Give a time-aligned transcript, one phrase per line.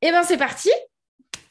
[0.00, 0.70] Eh bien, c'est parti.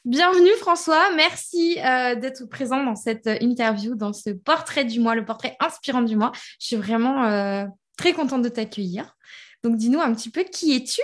[0.05, 5.25] Bienvenue François, merci euh, d'être présent dans cette interview, dans ce portrait du mois, le
[5.25, 6.31] portrait inspirant du mois.
[6.57, 7.65] Je suis vraiment euh,
[7.97, 9.17] très contente de t'accueillir.
[9.65, 11.01] Donc dis-nous un petit peu qui es-tu?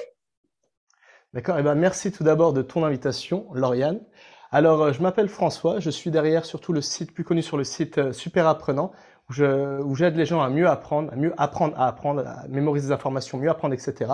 [1.34, 4.00] D'accord, eh ben, merci tout d'abord de ton invitation, Lauriane.
[4.54, 7.66] Alors, euh, je m'appelle François, je suis derrière surtout le site plus connu sur le
[7.66, 8.94] site Super Apprenant,
[9.30, 12.94] où j'aide les gens à mieux apprendre, à mieux apprendre à apprendre, à mémoriser des
[12.94, 14.14] informations, mieux apprendre, etc.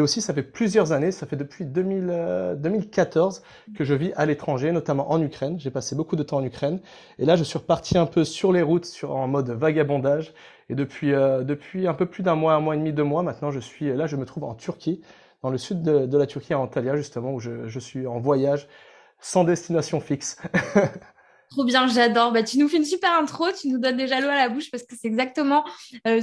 [0.00, 4.14] Et aussi, ça fait plusieurs années, ça fait depuis 2000, 2014 euh, que je vis
[4.16, 5.60] à l'étranger, notamment en Ukraine.
[5.60, 6.80] J'ai passé beaucoup de temps en Ukraine.
[7.18, 10.32] Et là, je suis reparti un peu sur les routes, sur, en mode vagabondage.
[10.70, 11.44] Et depuis, euh,
[11.86, 14.06] un peu plus d'un mois, un mois et demi, deux mois, maintenant, je suis là,
[14.06, 15.02] je me trouve en Turquie,
[15.42, 18.68] dans le sud de, la Turquie, à Antalya, justement, où je, je suis en voyage
[19.20, 20.38] sans destination fixe.
[21.50, 22.32] Trop bien, j'adore.
[22.32, 24.70] Bah, tu nous fais une super intro, tu nous donnes déjà l'eau à la bouche
[24.70, 25.62] parce que c'est exactement
[26.06, 26.22] euh,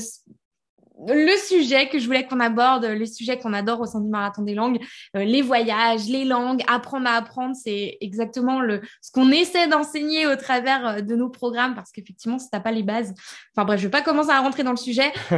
[1.06, 4.42] le sujet que je voulais qu'on aborde, le sujet qu'on adore au sein du marathon
[4.42, 4.80] des langues,
[5.16, 10.26] euh, les voyages, les langues, apprendre à apprendre, c'est exactement le ce qu'on essaie d'enseigner
[10.28, 13.14] au travers euh, de nos programmes parce qu'effectivement, si t'as pas les bases,
[13.56, 15.38] enfin bref, je vais pas commencer à rentrer dans le sujet, euh,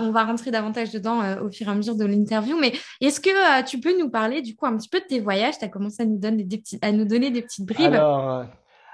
[0.00, 2.58] on va rentrer davantage dedans au fur et à mesure de l'interview.
[2.58, 5.58] Mais est-ce que tu peux nous parler du coup un petit peu de tes voyages?
[5.58, 7.94] Tu as commencé à nous donner des, petits, à nous donner des petites bribes.
[7.94, 8.46] Alors,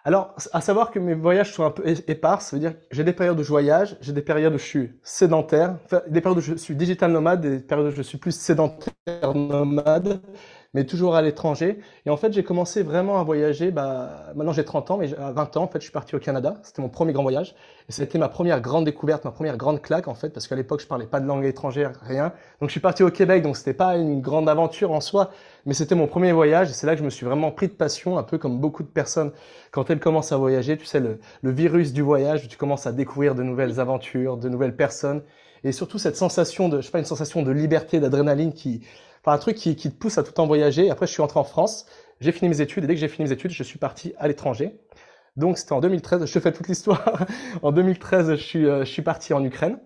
[0.05, 3.13] à savoir que mes voyages sont un peu épars, ça veut dire que j'ai des
[3.13, 5.77] périodes où je voyage, j'ai des périodes où je suis sédentaire,
[6.09, 10.21] des périodes où je suis digital nomade, des périodes où je suis plus sédentaire nomade
[10.75, 11.79] mais toujours à l'étranger.
[12.05, 13.71] Et en fait, j'ai commencé vraiment à voyager.
[13.71, 16.19] Bah, maintenant, j'ai 30 ans, mais à 20 ans, en fait, je suis parti au
[16.19, 16.57] Canada.
[16.63, 17.55] C'était mon premier grand voyage.
[17.89, 20.81] Et c'était ma première grande découverte, ma première grande claque, en fait, parce qu'à l'époque,
[20.81, 22.33] je parlais pas de langue étrangère, rien.
[22.61, 25.31] Donc, je suis parti au Québec, donc c'était pas une grande aventure en soi,
[25.65, 26.69] mais c'était mon premier voyage.
[26.71, 28.83] Et c'est là que je me suis vraiment pris de passion, un peu comme beaucoup
[28.83, 29.33] de personnes
[29.71, 30.77] quand elles commencent à voyager.
[30.77, 34.49] Tu sais, le, le virus du voyage, tu commences à découvrir de nouvelles aventures, de
[34.51, 35.23] nouvelles personnes.
[35.65, 38.83] Et surtout cette sensation de, je sais pas, une sensation de liberté, d'adrénaline qui,
[39.21, 40.91] enfin un truc qui, te pousse à tout le voyager.
[40.91, 41.87] Après, je suis rentré en France,
[42.21, 44.29] j'ai fini mes études, et dès que j'ai fini mes études, je suis parti à
[44.29, 44.81] l'étranger.
[45.37, 47.27] Donc c'était en 2013, je te fais toute l'histoire.
[47.63, 49.79] en 2013, je suis, euh, je suis parti en Ukraine,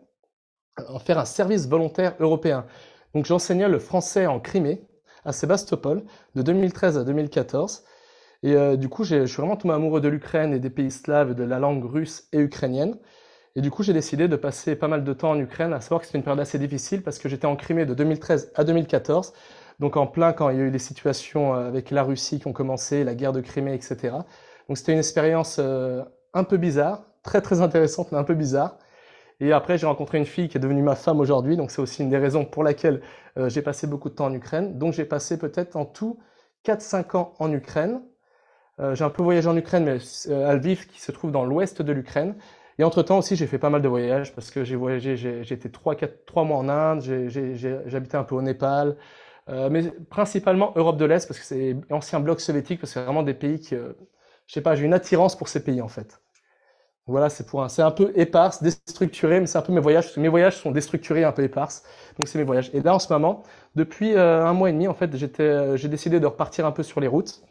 [0.89, 2.67] en faire un service volontaire européen.
[3.15, 4.87] Donc j'enseignais le français en Crimée,
[5.25, 6.05] à Sébastopol,
[6.35, 7.85] de 2013 à 2014.
[8.43, 11.35] Et euh, du coup, je suis vraiment tombé amoureux de l'Ukraine et des pays slaves,
[11.35, 12.99] de la langue russe et ukrainienne.
[13.55, 16.01] Et du coup, j'ai décidé de passer pas mal de temps en Ukraine, à savoir
[16.01, 19.35] que c'était une période assez difficile parce que j'étais en Crimée de 2013 à 2014,
[19.79, 22.47] donc en plein quand il y a eu les situations euh, avec la Russie qui
[22.47, 24.17] ont commencé, la guerre de Crimée, etc.
[24.69, 26.03] Donc c'était une expérience euh,
[26.33, 28.79] un peu bizarre, très très intéressante, mais un peu bizarre.
[29.41, 32.03] Et après, j'ai rencontré une fille qui est devenue ma femme aujourd'hui, donc c'est aussi
[32.03, 33.03] une des raisons pour laquelle
[33.37, 34.79] euh, j'ai passé beaucoup de temps en Ukraine.
[34.79, 36.19] Donc j'ai passé peut-être en tout
[36.65, 38.01] 4-5 ans en Ukraine.
[38.95, 39.99] j'ai un peu voyagé en Ukraine, mais
[40.33, 42.35] à Lviv, qui se trouve dans l'ouest de l'Ukraine.
[42.83, 45.17] Et entre-temps aussi, j'ai fait pas mal de voyages parce que j'ai voyagé,
[45.73, 47.05] trois, quatre, trois mois en Inde,
[47.95, 48.97] habité un peu au Népal,
[49.49, 53.05] euh, mais principalement Europe de l'Est parce que c'est ancien bloc soviétique, parce que c'est
[53.05, 53.93] vraiment des pays qui, euh,
[54.49, 56.21] je sais pas, j'ai une attirance pour ces pays en fait.
[57.07, 60.05] Voilà, c'est pour un, c'est un peu éparse, déstructuré, mais c'est un peu mes voyages,
[60.07, 61.85] parce que mes voyages sont déstructurés, un peu éparses,
[62.19, 62.71] donc c'est mes voyages.
[62.75, 63.45] Et là, en ce moment,
[63.77, 66.73] depuis euh, un mois et demi, en fait, j'étais, euh, j'ai décidé de repartir un
[66.73, 67.43] peu sur les routes.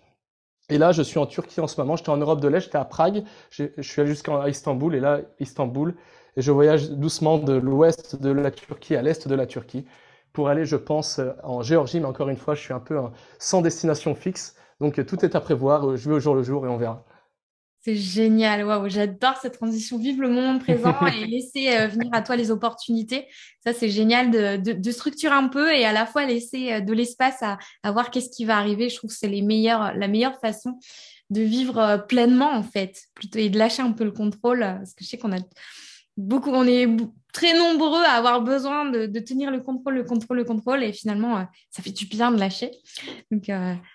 [0.71, 1.97] Et là, je suis en Turquie en ce moment.
[1.97, 3.23] J'étais en Europe de l'Est, j'étais à Prague.
[3.49, 4.95] Je suis allé jusqu'à Istanbul.
[4.95, 5.95] Et là, Istanbul.
[6.37, 9.85] Et je voyage doucement de l'ouest de la Turquie à l'est de la Turquie
[10.31, 11.99] pour aller, je pense, en Géorgie.
[11.99, 12.97] Mais encore une fois, je suis un peu
[13.37, 14.55] sans destination fixe.
[14.79, 15.97] Donc, tout est à prévoir.
[15.97, 17.03] Je vais au jour le jour et on verra.
[17.83, 19.97] C'est génial, waouh, j'adore cette transition.
[19.97, 23.27] Vive le moment présent et laisser euh, venir à toi les opportunités.
[23.65, 26.93] Ça, c'est génial de, de, structurer un peu et à la fois laisser euh, de
[26.93, 28.87] l'espace à, à voir qu'est-ce qui va arriver.
[28.89, 30.77] Je trouve que c'est les meilleurs, la meilleure façon
[31.31, 34.59] de vivre euh, pleinement en fait, plutôt et de lâcher un peu le contrôle.
[34.59, 35.39] Parce que je sais qu'on a
[36.17, 36.87] beaucoup, on est
[37.33, 40.93] très nombreux à avoir besoin de, de, tenir le contrôle, le contrôle, le contrôle, et
[40.93, 42.69] finalement, ça fait du bien de lâcher.
[43.31, 43.49] Donc,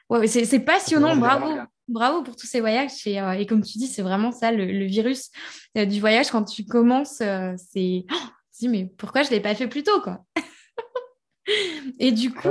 [0.09, 1.47] ouais, c'est passionnant, bravo
[1.89, 3.07] bravo pour tous ces voyages.
[3.07, 5.31] Et, euh, et comme tu dis, c'est vraiment ça, le, virus
[5.77, 6.31] euh, du voyage.
[6.31, 8.05] Quand tu commences, euh, c'est.
[8.11, 10.25] Oh, tu dis, mais pourquoi je ne l'ai pas fait plus tôt, quoi?
[11.99, 12.49] Et du coup.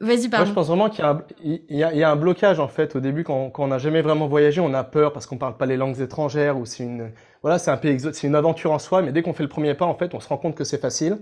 [0.00, 0.44] Vas-y, pardon.
[0.44, 1.04] Moi, je pense vraiment qu'il
[1.42, 4.00] y, y, y, a un blocage, en fait, au début, quand, quand on n'a jamais
[4.00, 7.12] vraiment voyagé, on a peur parce qu'on parle pas les langues étrangères ou c'est une,
[7.42, 9.74] voilà, c'est un pays c'est une aventure en soi, mais dès qu'on fait le premier
[9.74, 11.18] pas, en fait, on se rend compte que c'est facile.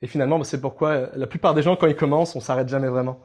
[0.00, 2.88] Et finalement, bah, c'est pourquoi la plupart des gens, quand ils commencent, on s'arrête jamais
[2.88, 3.20] vraiment.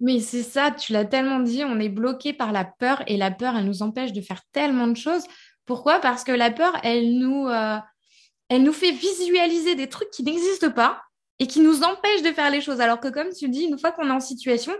[0.00, 3.30] Mais c'est ça, tu l'as tellement dit, on est bloqué par la peur et la
[3.30, 5.24] peur, elle nous empêche de faire tellement de choses.
[5.66, 6.00] Pourquoi?
[6.00, 7.76] Parce que la peur, elle nous, euh,
[8.48, 11.02] elle nous fait visualiser des trucs qui n'existent pas
[11.38, 12.80] et qui nous empêchent de faire les choses.
[12.80, 14.72] Alors que comme tu dis, une fois qu'on est en situation,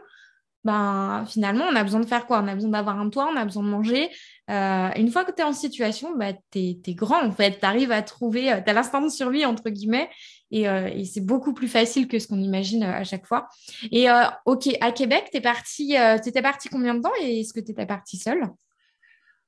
[0.65, 2.41] ben, finalement, on a besoin de faire quoi?
[2.43, 4.11] On a besoin d'avoir un toit, on a besoin de manger.
[4.51, 7.61] Euh, une fois que tu es en situation, bah, tu es, grand en fait.
[7.61, 10.11] Tu arrives à trouver, euh, tu as l'instant de survie entre guillemets
[10.51, 13.49] et, et c'est beaucoup plus facile que ce qu'on imagine à chaque fois.
[13.93, 14.07] Et
[14.45, 18.17] ok, à Québec, t'es parti, t'étais parti combien de temps et est-ce que t'étais parti
[18.17, 18.51] seul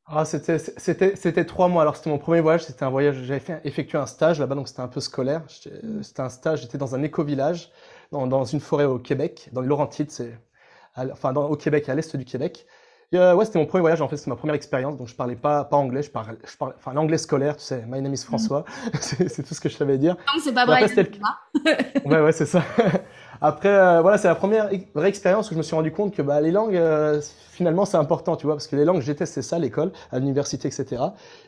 [0.07, 1.83] ah, c'était, trois mois.
[1.83, 2.65] Alors, c'était mon premier voyage.
[2.65, 3.23] C'était un voyage.
[3.23, 5.43] J'avais effectué un stage là-bas, donc c'était un peu scolaire.
[5.49, 6.63] C'était un stage.
[6.63, 7.71] J'étais dans un éco-village,
[8.11, 10.11] dans, une forêt au Québec, dans les Laurentides.
[10.97, 12.67] Enfin, au Québec, à l'est du Québec.
[13.13, 14.01] Et, euh, ouais, c'était mon premier voyage.
[14.01, 14.97] En fait, c'était ma première expérience.
[14.97, 16.03] Donc, je parlais pas, pas anglais.
[16.03, 17.57] Je parlais, je parlais, enfin, l'anglais scolaire.
[17.57, 18.65] Tu sais, my name is François.
[19.01, 20.17] c'est, c'est tout ce que je savais dire.
[20.17, 20.85] Non, c'est pas vrai.
[22.05, 22.63] ouais, ouais, c'est ça.
[23.45, 26.23] Après, euh, voilà, c'est la première vraie expérience où je me suis rendu compte que
[26.23, 27.21] bah, les langues, euh,
[27.51, 30.69] finalement, c'est important, tu vois, parce que les langues, j'étais c'est ça, l'école, à l'université,
[30.69, 31.03] etc.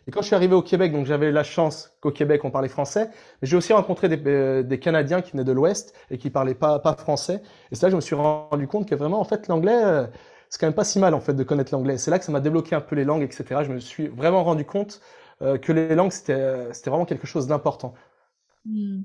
[0.09, 2.67] Et quand je suis arrivé au Québec, donc j'avais la chance qu'au Québec, on parlait
[2.67, 3.11] français,
[3.41, 6.57] mais j'ai aussi rencontré des, euh, des, Canadiens qui venaient de l'Ouest et qui parlaient
[6.57, 7.43] pas, pas français.
[7.71, 10.09] Et que je me suis rendu compte que vraiment, en fait, l'anglais,
[10.55, 11.99] c'est quand même pas si mal, en fait, de connaître l'anglais.
[11.99, 13.65] C'est là que ça m'a débloqué un peu les langues, etc.
[13.65, 15.01] Je me suis vraiment rendu compte
[15.41, 17.95] que les langues, c'était vraiment quelque chose d'important.
[18.65, 19.03] Hmm.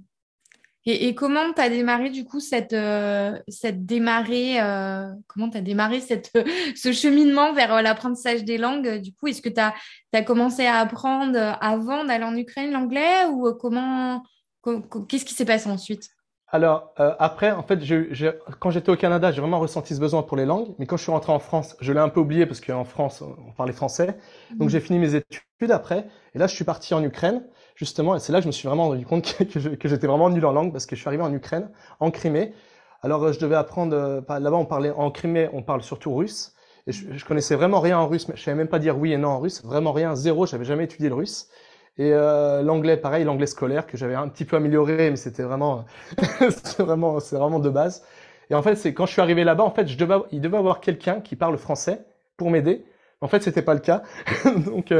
[0.85, 5.99] Et, comment tu as démarré du coup cette, euh, cette démarré, euh, comment as démarré
[5.99, 6.31] cette,
[6.75, 9.73] ce cheminement vers euh, l'apprentissage des langues Du coup, est-ce que tu as,
[10.13, 14.23] as, commencé à apprendre avant d'aller en Ukraine l'anglais ou comment,
[15.07, 16.09] qu'est-ce qui s'est passé ensuite?
[16.51, 20.35] Alors après, en fait, je, quand j'étais au Canada, j'ai vraiment ressenti ce besoin pour
[20.35, 22.59] les langues, mais quand je suis rentré en France, je l'ai un peu oublié parce
[22.59, 24.17] qu'en France, on parlait français.
[24.55, 24.71] Donc mmh.
[24.71, 27.43] j'ai fini mes études après, et là je suis parti en Ukraine
[27.75, 29.37] justement, et c'est là que je me suis vraiment rendu compte
[29.79, 31.69] que, j'étais vraiment nul en langue parce que je suis arrivé en Ukraine,
[31.99, 32.53] en Crimée.
[33.03, 36.53] Alors euh, je devais apprendre, euh, là-bas on parlait en Crimée, on parle surtout russe.
[36.87, 39.13] Et je, je, connaissais vraiment rien en russe, mais je savais même pas dire oui
[39.13, 41.47] et non en russe, vraiment rien, zéro, j'avais jamais étudié le russe.
[41.99, 45.85] Et euh, l'anglais, pareil, l'anglais scolaire que j'avais un petit peu amélioré, mais c'était vraiment,
[46.39, 48.03] c'est vraiment, c'est vraiment de base.
[48.49, 50.57] Et en fait, c'est quand je suis arrivé là-bas, en fait, je devais, il devait
[50.57, 52.01] avoir quelqu'un qui parle français
[52.37, 52.85] pour m'aider.
[53.21, 54.03] En fait, c'était pas le cas.
[54.65, 54.93] Donc,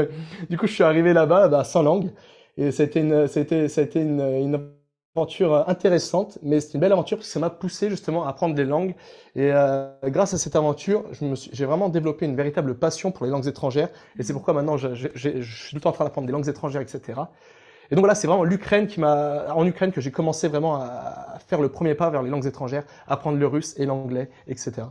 [0.50, 2.12] du coup, je suis arrivé là-bas bah, sans langue.
[2.58, 4.70] Et c'était une, c'était, c'était une, une
[5.16, 8.54] aventure intéressante, mais c'est une belle aventure parce que ça m'a poussé justement à apprendre
[8.54, 8.94] des langues.
[9.34, 11.04] Et euh, grâce à cette aventure,
[11.52, 13.88] j'ai vraiment développé une véritable passion pour les langues étrangères.
[14.18, 16.26] Et c'est pourquoi maintenant, je, je, je, je suis tout le temps en train d'apprendre
[16.26, 17.22] des langues étrangères, etc.
[17.90, 21.38] Et donc voilà, c'est vraiment l'Ukraine qui m'a, en Ukraine que j'ai commencé vraiment à
[21.48, 24.82] faire le premier pas vers les langues étrangères, apprendre le russe et l'anglais, etc.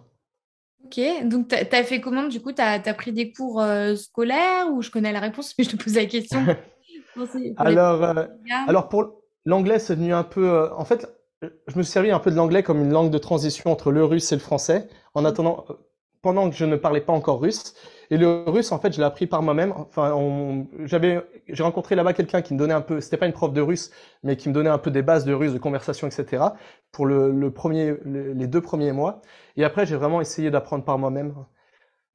[0.85, 4.67] Ok, donc tu as fait comment du coup Tu as, pris des cours euh, scolaires
[4.73, 6.45] ou je connais la réponse, mais je te pose la question
[7.57, 8.25] alors, euh,
[8.67, 10.49] alors pour l'anglais, c'est venu un peu.
[10.49, 11.07] Euh, en fait,
[11.41, 14.03] je me suis servi un peu de l'anglais comme une langue de transition entre le
[14.03, 15.73] russe et le français, en attendant, euh,
[16.21, 17.73] pendant que je ne parlais pas encore russe.
[18.11, 19.73] Et le russe, en fait, je l'ai appris par moi-même.
[19.77, 23.53] Enfin, j'avais, j'ai rencontré là-bas quelqu'un qui me donnait un peu, c'était pas une prof
[23.53, 23.91] de russe,
[24.23, 26.43] mais qui me donnait un peu des bases de russe, de conversation, etc.
[26.91, 29.21] Pour le, le premier, les deux premiers mois.
[29.57, 31.33] Et après, j'ai vraiment essayé d'apprendre par moi-même.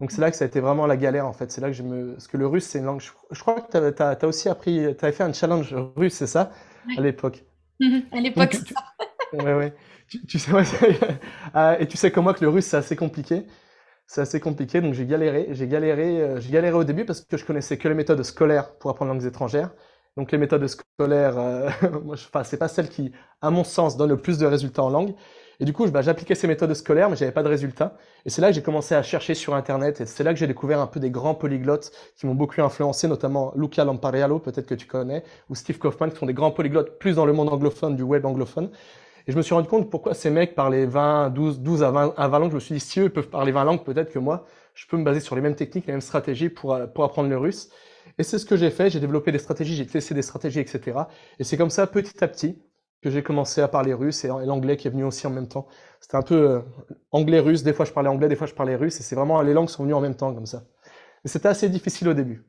[0.00, 1.50] Donc c'est là que ça a été vraiment la galère en fait.
[1.52, 3.00] C'est là que je me, parce que le russe c'est une langue.
[3.00, 6.26] Je, crois que tu as, as, aussi appris, tu avais fait un challenge russe, c'est
[6.26, 6.50] ça,
[6.96, 7.44] à l'époque.
[8.12, 8.56] à l'époque.
[9.32, 9.75] ouais ouais.
[10.08, 10.64] Tu, tu sais, ouais,
[11.54, 13.46] ah, et tu sais comme moi que le russe c'est assez compliqué.
[14.06, 15.48] C'est assez compliqué, donc j'ai galéré.
[15.52, 18.76] J'ai galéré, euh, j'ai galéré au début parce que je connaissais que les méthodes scolaires
[18.78, 19.72] pour apprendre langues étrangères.
[20.16, 21.70] Donc les méthodes scolaires, euh,
[22.04, 24.90] moi, enfin c'est pas celles qui, à mon sens, donnent le plus de résultats en
[24.90, 25.14] langue.
[25.60, 27.96] Et du coup, bah, j'appliquais ces méthodes scolaires, mais j'avais pas de résultats.
[28.24, 30.00] Et c'est là que j'ai commencé à chercher sur Internet.
[30.00, 33.08] Et c'est là que j'ai découvert un peu des grands polyglottes qui m'ont beaucoup influencé,
[33.08, 36.98] notamment Luca Lampariello, peut-être que tu connais, ou Steve Kaufman, qui sont des grands polyglottes
[36.98, 38.70] plus dans le monde anglophone, du web anglophone.
[39.26, 42.14] Et je me suis rendu compte pourquoi ces mecs parlaient 20, 12, 12 à 20,
[42.16, 42.50] à 20 langues.
[42.50, 44.96] Je me suis dit, si eux peuvent parler 20 langues, peut-être que moi, je peux
[44.96, 47.70] me baser sur les mêmes techniques, les mêmes stratégies pour, pour apprendre le russe.
[48.19, 48.90] Et c'est ce que j'ai fait.
[48.90, 50.98] J'ai développé des stratégies, j'ai testé des stratégies, etc.
[51.38, 52.58] Et c'est comme ça, petit à petit,
[53.05, 55.67] que j'ai commencé à parler russe et l'anglais qui est venu aussi en même temps.
[56.01, 56.61] C'était un peu euh,
[57.13, 59.53] anglais-russe, des fois je parlais anglais, des fois je parlais russe, et c'est vraiment, les
[59.53, 60.65] langues sont venues en même temps comme ça.
[61.23, 62.46] Mais c'était assez difficile au début.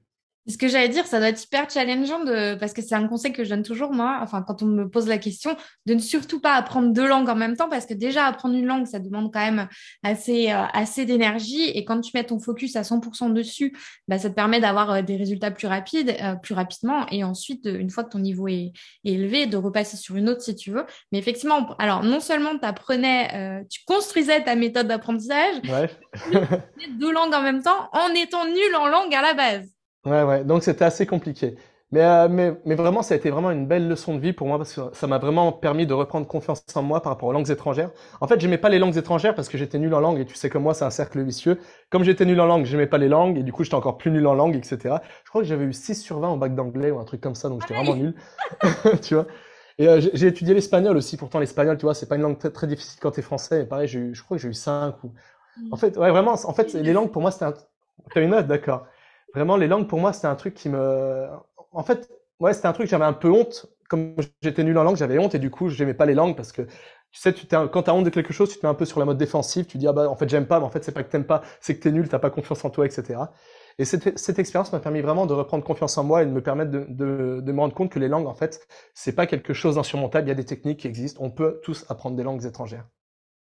[0.48, 3.34] Ce que j'allais dire, ça doit être hyper challengeant de, parce que c'est un conseil
[3.34, 6.40] que je donne toujours, moi, enfin, quand on me pose la question, de ne surtout
[6.40, 9.34] pas apprendre deux langues en même temps, parce que déjà, apprendre une langue, ça demande
[9.34, 9.68] quand même
[10.04, 11.64] assez, euh, assez d'énergie.
[11.70, 13.76] Et quand tu mets ton focus à 100% dessus,
[14.08, 17.08] bah, ça te permet d'avoir euh, des résultats plus rapides, euh, plus rapidement.
[17.10, 18.72] Et ensuite, une fois que ton niveau est,
[19.04, 20.86] élevé, de repasser sur une autre si tu veux.
[21.12, 25.90] Mais effectivement, alors, non seulement tu apprenais, tu construisais ta méthode d'apprentissage, ouais.
[27.00, 29.75] deux langues en même temps en étant nul en langue à la base.
[30.06, 30.44] Ouais, ouais.
[30.44, 31.56] Donc c'était assez compliqué.
[31.92, 34.48] Mais, euh, mais, mais vraiment, ça a été vraiment une belle leçon de vie pour
[34.48, 37.32] moi parce que ça m'a vraiment permis de reprendre confiance en moi par rapport aux
[37.32, 37.92] langues étrangères.
[38.22, 40.36] En fait, j'aimais pas les langues étrangères parce que j'étais nul en langue et tu
[40.36, 41.60] sais que moi, c'est un cercle vicieux.
[41.90, 44.12] Comme j'étais nul en langue, j'aimais pas les langues et du coup, j'étais encore plus
[44.12, 44.96] nul en langue, etc.
[45.24, 47.36] Je crois que j'avais eu 6 sur 20 au bac d'anglais ou un truc comme
[47.36, 48.16] ça, donc j'étais vraiment nul.
[49.04, 49.28] tu vois.
[49.78, 51.18] Et euh, j'ai étudié l'espagnol aussi.
[51.18, 53.64] Pourtant, l'espagnol, tu vois, c'est pas une langue très, très difficile quand t'es français.
[53.64, 55.14] Et pareil, eu, je crois que j'ai eu 5 ou.
[55.58, 55.74] Mm.
[55.74, 57.54] En fait, ouais, vraiment, en fait, les langues pour moi, c'était un.
[58.14, 58.88] T'as une note, d'accord.
[59.36, 61.28] Vraiment, les langues, pour moi, c'était un truc qui me.
[61.72, 64.96] En fait, ouais, c'était un truc, j'avais un peu honte comme j'étais nul en langue,
[64.96, 67.84] j'avais honte et du coup, j'aimais pas les langues parce que tu sais, tu quand
[67.84, 69.66] t'as honte de quelque chose, tu te mets un peu sur la mode défensive.
[69.66, 71.26] Tu dis ah bah en fait j'aime pas, mais en fait c'est pas que t'aimes
[71.26, 73.20] pas, c'est que t'es nul, t'as pas confiance en toi, etc.
[73.78, 76.72] Et cette, expérience m'a permis vraiment de reprendre confiance en moi et de me permettre
[76.72, 80.28] de me rendre compte que les langues en fait c'est pas quelque chose d'insurmontable.
[80.28, 81.24] Il y a des techniques qui existent.
[81.24, 82.88] On peut tous apprendre des langues étrangères.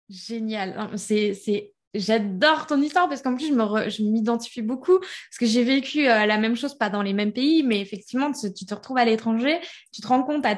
[0.09, 0.89] Génial.
[0.97, 6.27] C'est J'adore ton histoire parce qu'en plus, je, m'identifie beaucoup parce que j'ai vécu euh,
[6.27, 9.59] la même chose, pas dans les mêmes pays, mais effectivement, tu, te retrouves à l'étranger,
[9.91, 10.55] tu te rends compte à,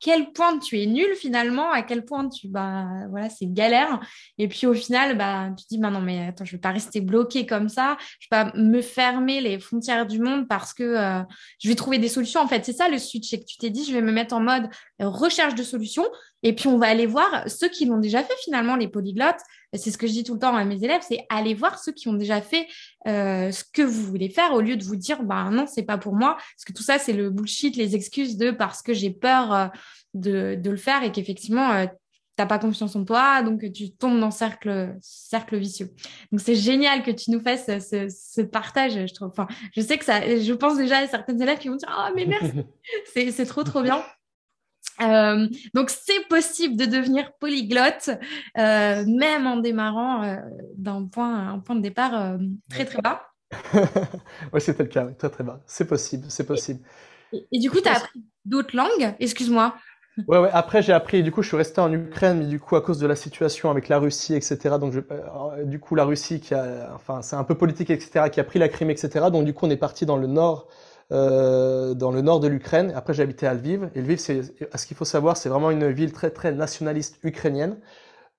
[0.00, 4.00] quel point tu es nul finalement, à quel point tu, bah, voilà, c'est galère.
[4.36, 7.00] Et puis au final, bah, tu dis, bah non, mais attends, je vais pas rester
[7.00, 11.22] bloqué comme ça, je vais pas me fermer les frontières du monde parce que euh,
[11.58, 12.40] je vais trouver des solutions.
[12.40, 14.34] En fait, c'est ça le switch, c'est que tu t'es dit, je vais me mettre
[14.34, 14.68] en mode
[15.00, 16.06] recherche de solutions
[16.42, 19.40] et puis on va aller voir ceux qui l'ont déjà fait finalement, les polyglottes
[19.78, 21.92] c'est ce que je dis tout le temps à mes élèves, c'est aller voir ceux
[21.92, 22.66] qui ont déjà fait
[23.06, 25.98] euh, ce que vous voulez faire au lieu de vous dire bah non c'est pas
[25.98, 29.10] pour moi parce que tout ça c'est le bullshit, les excuses de parce que j'ai
[29.10, 29.66] peur euh,
[30.14, 31.86] de, le faire et qu'effectivement tu euh,
[32.36, 35.90] t'as pas confiance en toi donc tu tombes dans cercle cercle vicieux.
[36.32, 39.28] Donc c'est génial que tu nous fasses ce, partage, je trouve.
[39.28, 42.10] Enfin, je sais que ça, je pense déjà à certaines élèves qui vont dire ah
[42.14, 42.52] mais merci,
[43.32, 44.02] c'est trop trop bien.
[45.02, 48.10] Euh, donc c'est possible de devenir polyglotte,
[48.58, 50.36] euh, même en démarrant euh,
[50.76, 52.38] d'un point, un point de départ
[52.70, 53.22] très très bas.
[54.52, 55.60] oui, c'était le cas, très très bas.
[55.66, 56.80] C'est possible, c'est possible.
[57.52, 59.14] Et, du coup, tu as appris d'autres langues?
[59.20, 59.74] Excuse-moi.
[60.28, 60.48] Ouais, ouais.
[60.52, 61.22] Après, j'ai appris.
[61.22, 63.70] Du coup, je suis resté en Ukraine, mais du coup, à cause de la situation
[63.70, 64.76] avec la Russie, etc.
[64.80, 65.00] Donc, je,
[65.64, 68.58] du coup, la Russie qui a, enfin, c'est un peu politique, etc., qui a pris
[68.58, 69.26] la Crimée, etc.
[69.30, 70.68] Donc, du coup, on est parti dans le nord
[71.12, 72.92] euh, dans le nord de l'Ukraine.
[72.96, 73.90] Après, j'ai habité à Lviv.
[73.94, 77.78] Et Lviv, c'est, ce qu'il faut savoir, c'est vraiment une ville très très nationaliste ukrainienne,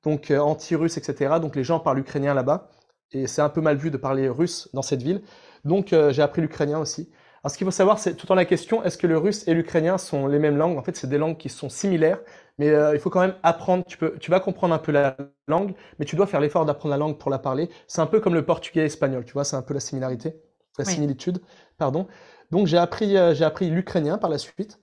[0.04, 1.36] donc euh, anti-russe, etc.
[1.42, 2.70] Donc les gens parlent ukrainien là-bas,
[3.14, 5.22] et c'est un peu mal vu de parler russe dans cette ville.
[5.64, 7.10] Donc euh, j'ai appris l'ukrainien aussi.
[7.44, 9.54] Alors ce qu'il faut savoir, c'est tout en la question, est-ce que le russe et
[9.54, 10.78] l'ukrainien sont les mêmes langues?
[10.78, 12.20] En fait, c'est des langues qui sont similaires,
[12.58, 13.86] mais il faut quand même apprendre.
[13.86, 15.16] Tu peux, tu vas comprendre un peu la
[15.48, 17.70] langue, mais tu dois faire l'effort d'apprendre la langue pour la parler.
[17.88, 20.36] C'est un peu comme le portugais et l'espagnol, tu vois, c'est un peu la similarité,
[20.78, 21.40] la similitude,
[21.78, 22.08] pardon.
[22.52, 24.80] Donc j'ai appris, euh, j'ai appris l'ukrainien par la suite.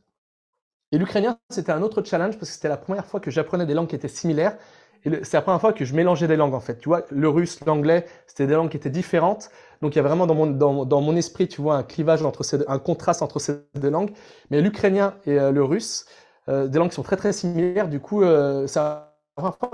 [0.93, 3.75] Et l'ukrainien, c'était un autre challenge parce que c'était la première fois que j'apprenais des
[3.75, 4.57] langues qui étaient similaires.
[5.05, 6.79] Et c'est la première fois que je mélangeais des langues en fait.
[6.79, 9.51] Tu vois, le russe, l'anglais, c'était des langues qui étaient différentes.
[9.83, 12.23] Donc il y a vraiment dans mon, dans, dans mon esprit, tu vois, un clivage
[12.23, 14.13] entre ces un contraste entre ces deux langues.
[14.51, 16.07] Mais l'ukrainien et euh, le russe,
[16.49, 17.89] euh, des langues qui sont très très similaires.
[17.89, 18.23] Du coup,
[18.67, 19.14] ça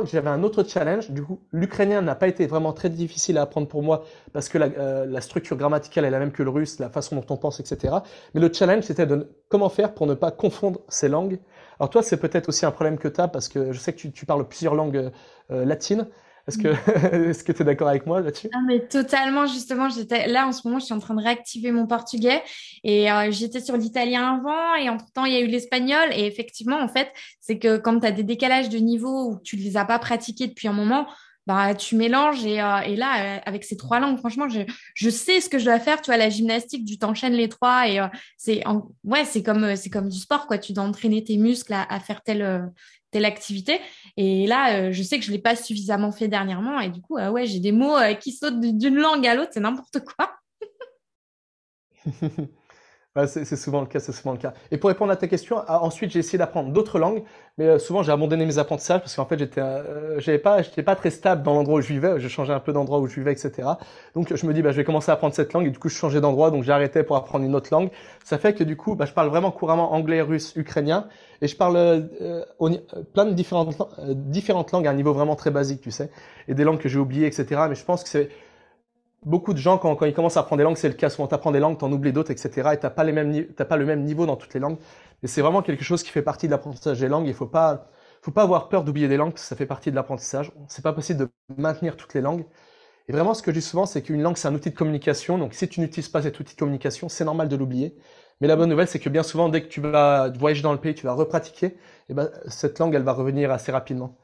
[0.04, 1.10] j'avais un autre challenge.
[1.10, 4.58] Du coup, l'ukrainien n'a pas été vraiment très difficile à apprendre pour moi parce que
[4.58, 7.60] la, euh, structure grammaticale est la même que le russe, la façon dont on pense,
[7.60, 7.94] etc.
[8.34, 11.40] Mais le challenge, c'était de comment faire pour ne pas confondre ces langues?
[11.78, 13.98] Alors toi, c'est peut-être aussi un problème que tu as parce que je sais que
[13.98, 15.10] tu, tu parles plusieurs langues
[15.50, 16.06] euh, latines.
[16.46, 18.48] Est-ce que que tu es d'accord avec moi là-dessus?
[18.52, 21.72] Non mais totalement justement, j'étais là en ce moment, je suis en train de réactiver
[21.72, 22.42] mon portugais
[22.84, 26.80] et euh, j'étais sur l'italien avant et entre-temps, il y a eu l'espagnol et effectivement
[26.80, 27.08] en fait,
[27.40, 30.46] c'est que quand tu as des décalages de niveau où tu les as pas pratiqués
[30.46, 31.06] depuis un moment,
[31.46, 34.60] bah tu mélanges et, euh, et là euh, avec ces trois langues franchement je,
[34.94, 37.88] je sais ce que je dois faire tu vois la gymnastique tu t'enchaînes les trois
[37.88, 37.98] et
[38.36, 38.62] c'est
[39.04, 40.58] ouais comme c'est comme du sport quoi.
[40.58, 42.70] Tu dois entraîner tes muscles à, à faire telle
[43.10, 43.80] telle activité.
[44.16, 46.80] Et là, euh, je sais que je l'ai pas suffisamment fait dernièrement.
[46.80, 49.50] Et du coup, euh, ouais, j'ai des mots euh, qui sautent d'une langue à l'autre,
[49.52, 50.34] c'est n'importe quoi.
[53.26, 54.52] c'est souvent le cas, c'est souvent le cas.
[54.70, 57.22] Et pour répondre à ta question, ah, ensuite j'ai essayé d'apprendre d'autres langues,
[57.58, 59.62] mais souvent j'ai abandonné mes apprentissages parce qu'en fait j'étais,
[60.18, 62.20] j'avais pas, j'étais pas très stable dans l'endroit où je vivais.
[62.20, 63.68] Je changeais un peu d'endroit où je vivais, etc.
[64.14, 65.88] Donc je me dis bah je vais commencer à apprendre cette langue et du coup
[65.88, 67.90] je changeais d'endroit, donc arrêté pour apprendre une autre langue.
[68.24, 71.08] Ça fait que du coup bah, je parle vraiment couramment anglais, russe, ukrainien
[71.42, 72.78] et je parle euh, euh,
[73.14, 76.10] plein de différentes, euh, différentes langues à un niveau vraiment très basique, tu sais,
[76.48, 77.62] et des langues que j'ai oubliées, etc.
[77.68, 78.30] Mais je pense que c'est
[79.24, 81.10] beaucoup de gens quand, quand ils commencent à apprendre des langues, c'est le cas.
[81.10, 82.70] Souvent, t'apprends des langues, t'en oublies d'autres, etc.
[82.74, 84.78] Et t'as pas les mêmes, t'as pas le même niveau dans toutes les langues.
[85.22, 87.26] Et c'est vraiment quelque chose qui fait partie de l'apprentissage des langues.
[87.28, 87.88] Il faut pas,
[88.22, 90.52] faut pas avoir peur d'oublier des langues, ça fait partie de l'apprentissage.
[90.68, 92.46] C'est pas possible de maintenir toutes les langues.
[93.08, 95.38] Et vraiment, ce que je dis souvent, c'est qu'une langue, c'est un outil de communication.
[95.38, 97.96] Donc, si tu n'utilises pas cet outil de communication, c'est normal de l'oublier.
[98.40, 100.80] Mais la bonne nouvelle, c'est que bien souvent, dès que tu vas voyager dans le
[100.80, 101.76] pays, tu vas repratiquer,
[102.08, 104.16] et ben, cette langue, elle va revenir assez rapidement.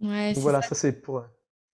[0.00, 1.24] Ouais, voilà, ça, c'est pour.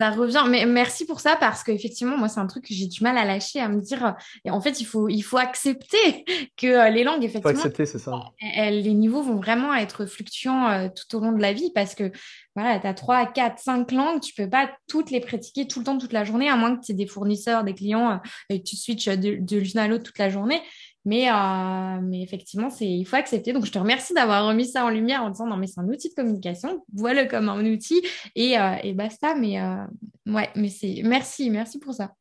[0.01, 3.03] Ça revient, mais merci pour ça parce qu'effectivement, moi, c'est un truc que j'ai du
[3.03, 4.17] mal à lâcher, à me dire.
[4.45, 6.25] Et en fait, il faut, il faut accepter
[6.57, 8.13] que euh, les langues, effectivement, faut accepter, c'est ça.
[8.41, 12.11] les niveaux vont vraiment être fluctuants euh, tout au long de la vie parce que
[12.57, 15.85] voilà, tu as 3, 4, 5 langues, tu peux pas toutes les pratiquer tout le
[15.85, 18.17] temps, toute la journée, à moins que tu aies des fournisseurs, des clients euh,
[18.49, 20.61] et que tu switches de, de l'une à l'autre toute la journée.
[21.05, 23.53] Mais, euh, mais effectivement, c'est, il faut accepter.
[23.53, 25.89] Donc, je te remercie d'avoir remis ça en lumière en disant non, mais c'est un
[25.89, 28.03] outil de communication, vois-le comme un outil
[28.37, 29.35] et, euh, et basta.
[29.35, 29.85] Mais euh,
[30.27, 32.13] ouais, mais c'est merci, merci pour ça.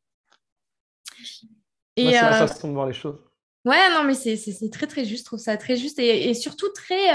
[1.96, 3.18] Et, c'est la façon de voir les choses.
[3.64, 5.20] Ouais, non, mais c'est très, très juste.
[5.20, 7.10] Je trouve ça très juste et, surtout très.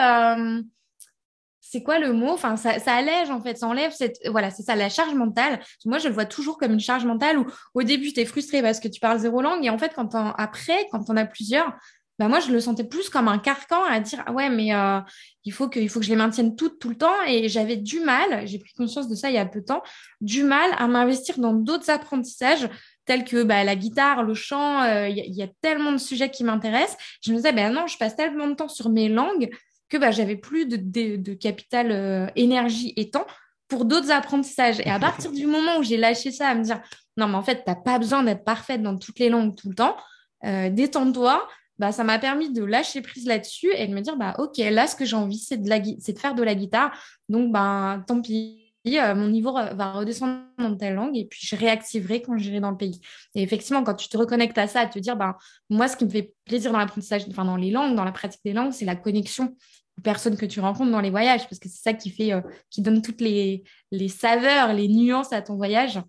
[1.70, 2.30] C'est quoi le mot?
[2.30, 4.18] Enfin, ça, allège en fait, ça enlève cette.
[4.30, 5.60] Voilà, c'est ça, la charge mentale.
[5.86, 8.62] Moi, je le vois toujours comme une charge mentale où au début, tu es frustré
[8.62, 11.74] parce que tu parles zéro langue et en fait, quand après, quand on a plusieurs,
[12.20, 15.02] bah moi, je le sentais plus comme un carcan à dire ah ouais, mais euh,
[15.44, 17.22] il, faut que, il faut que je les maintienne toutes tout le temps.
[17.28, 19.84] Et j'avais du mal, j'ai pris conscience de ça il y a peu de temps,
[20.22, 22.70] du mal à m'investir dans d'autres apprentissages
[23.06, 26.44] tels que bah, la guitare, le chant, euh, il y, a tellement de sujets qui
[26.44, 26.98] m'intéressent.
[27.24, 29.50] Je me disais, ben non, je passe tellement de temps sur mes langues
[29.90, 33.26] que bah, j'avais plus de, capital euh, énergie et temps
[33.68, 34.80] pour d'autres apprentissages.
[34.80, 36.82] Et à partir du moment où j'ai lâché ça, à me dire,
[37.18, 39.70] non, mais en fait, tu n'as pas besoin d'être parfaite dans toutes les langues tout
[39.70, 39.98] le temps,
[40.46, 41.48] euh, détends-toi.
[41.80, 44.88] Bah, ça m'a permis de lâcher prise là-dessus et de me dire, bah, OK, là,
[44.88, 46.92] ce que j'ai envie, c'est de, faire de la guitare.
[47.30, 48.67] Donc, bah, tant pis,
[49.16, 52.78] mon niveau va redescendre dans telle langue et puis je réactiverai quand j'irai dans le
[52.78, 53.00] pays.
[53.36, 55.36] Et effectivement, quand tu te reconnectes à ça, à te dire, ben,
[55.70, 58.42] moi, ce qui me fait plaisir dans l'apprentissage, enfin dans les langues, dans la pratique
[58.46, 59.56] des langues, c'est la connexion
[59.98, 62.42] aux personnes que tu rencontres dans les voyages, parce que c'est ça qui fait, euh,
[62.70, 66.00] qui donne toutes les, les saveurs, les nuances à ton voyage.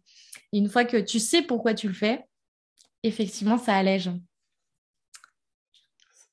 [0.52, 2.24] Et une fois que tu sais pourquoi tu le fais,
[3.02, 4.10] effectivement, ça allège.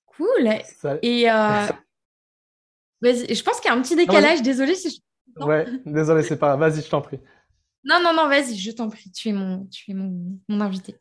[0.06, 0.50] Cool.
[1.02, 1.68] Et euh,
[3.02, 4.42] je pense qu'il y a un petit décalage.
[4.42, 5.00] Désolée si je
[5.40, 6.56] Ouais, désolé, c'est pas.
[6.56, 7.20] Vas-y, je t'en prie.
[7.84, 9.12] Non, non, non, vas-y, je t'en prie.
[9.12, 10.96] Tu es mon, tu es mon, mon invité.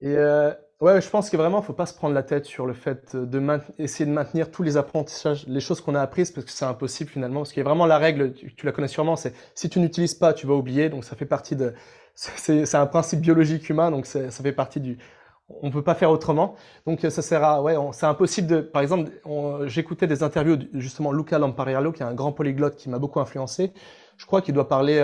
[0.00, 2.66] Et euh, ouais, je pense que vraiment, il faut pas se prendre la tête sur
[2.66, 6.44] le fait de essayer de maintenir tous les apprentissages, les choses qu'on a apprises, parce
[6.44, 7.40] que c'est impossible finalement.
[7.40, 9.78] Parce qu'il y a vraiment la règle, tu, tu la connais sûrement, c'est si tu
[9.78, 10.88] n'utilises pas, tu vas oublier.
[10.88, 11.72] Donc ça fait partie de,
[12.14, 14.98] c'est un principe biologique humain, donc ça fait partie du,
[15.62, 16.54] on peut pas faire autrement.
[16.86, 19.10] Donc ça sert à, ouais, c'est impossible de, par exemple,
[19.66, 23.72] j'écoutais des interviews justement Luca Lampariello, qui est un grand polyglotte qui m'a beaucoup influencé.
[24.16, 25.02] Je crois qu'il doit parler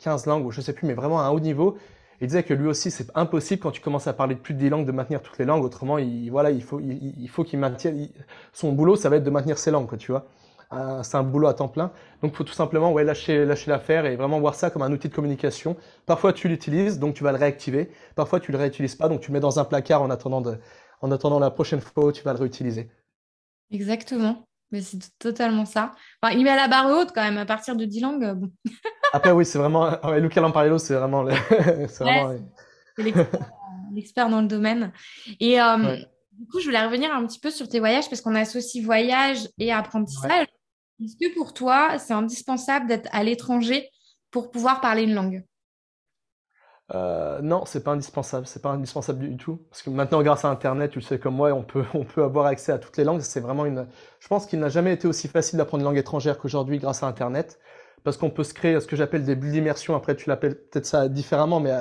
[0.00, 1.76] 15 euh, langues ou je sais plus, mais vraiment à un haut niveau.
[2.20, 4.58] Il disait que lui aussi, c'est impossible quand tu commences à parler de plus de
[4.58, 5.64] 10 langues de maintenir toutes les langues.
[5.64, 8.08] Autrement, il, voilà, il faut, il, faut qu'il maintienne,
[8.52, 10.26] son boulot, ça va être de maintenir ses langues, quoi, tu vois.
[10.72, 11.92] Euh, c'est un boulot à temps plein.
[12.22, 14.92] Donc, il faut tout simplement ouais, lâcher, lâcher l'affaire et vraiment voir ça comme un
[14.92, 15.76] outil de communication.
[16.06, 17.90] Parfois, tu l'utilises, donc tu vas le réactiver.
[18.14, 20.58] Parfois, tu le réutilises pas, donc tu le mets dans un placard en attendant, de,
[21.00, 22.90] en attendant la prochaine fois où tu vas le réutiliser.
[23.70, 24.46] Exactement.
[24.70, 25.92] Mais c'est totalement ça.
[26.22, 28.32] Enfin, il met à la barre haute quand même, à partir de 10 langues.
[28.34, 28.50] Bon.
[29.12, 29.90] Après, oui, c'est vraiment.
[30.02, 31.24] Ouais, Luca Lamparello, c'est vraiment.
[31.88, 32.34] c'est vraiment...
[33.92, 34.92] l'expert dans le domaine.
[35.38, 35.96] Et euh,
[36.38, 39.48] du coup, je voulais revenir un petit peu sur tes voyages parce qu'on associe voyage
[39.58, 40.46] et apprentissage.
[41.02, 43.88] Est-ce que pour toi, c'est indispensable d'être à l'étranger
[44.30, 45.44] pour pouvoir parler une langue?
[46.92, 49.56] Euh, non, c'est pas indispensable, c'est pas indispensable du tout.
[49.70, 52.22] Parce que maintenant, grâce à Internet, tu le sais comme moi, on peut, on peut
[52.22, 53.20] avoir accès à toutes les langues.
[53.20, 53.86] C'est vraiment une.
[54.20, 57.06] Je pense qu'il n'a jamais été aussi facile d'apprendre une langue étrangère qu'aujourd'hui grâce à
[57.06, 57.58] Internet,
[58.02, 59.96] parce qu'on peut se créer ce que j'appelle des bulles d'immersion.
[59.96, 61.72] Après, tu l'appelles peut-être ça différemment, mais,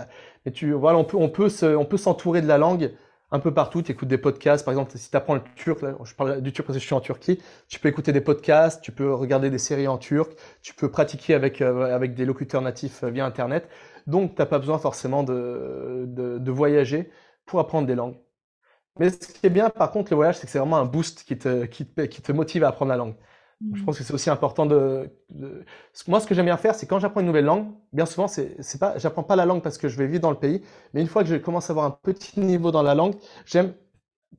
[0.46, 2.94] mais tu, voilà, on peut, on peut on peut s'entourer de la langue
[3.34, 3.82] un peu partout.
[3.82, 4.64] Tu écoutes des podcasts.
[4.64, 6.96] Par exemple, si tu apprends le turc, je parle du turc parce que je suis
[6.96, 10.74] en Turquie, tu peux écouter des podcasts, tu peux regarder des séries en turc, tu
[10.76, 13.68] peux pratiquer avec, euh, avec des locuteurs natifs euh, via Internet.
[14.08, 17.10] Donc, tu n'as pas besoin forcément de, de, voyager
[17.46, 18.18] pour apprendre des langues.
[19.00, 21.24] Mais ce qui est bien, par contre, le voyage, c'est que c'est vraiment un boost
[21.24, 23.16] qui te, qui, qui te motive à apprendre la langue.
[23.74, 23.86] Je mm.
[23.86, 25.64] pense que c'est aussi important de, de...
[26.08, 28.56] Moi, ce que j'aime bien faire, c'est quand j'apprends une nouvelle langue, bien souvent, c'est,
[28.60, 30.62] c'est pas, j'apprends pas la langue parce que je vais vivre dans le pays,
[30.94, 33.74] mais une fois que je commence à avoir un petit niveau dans la langue, j'aime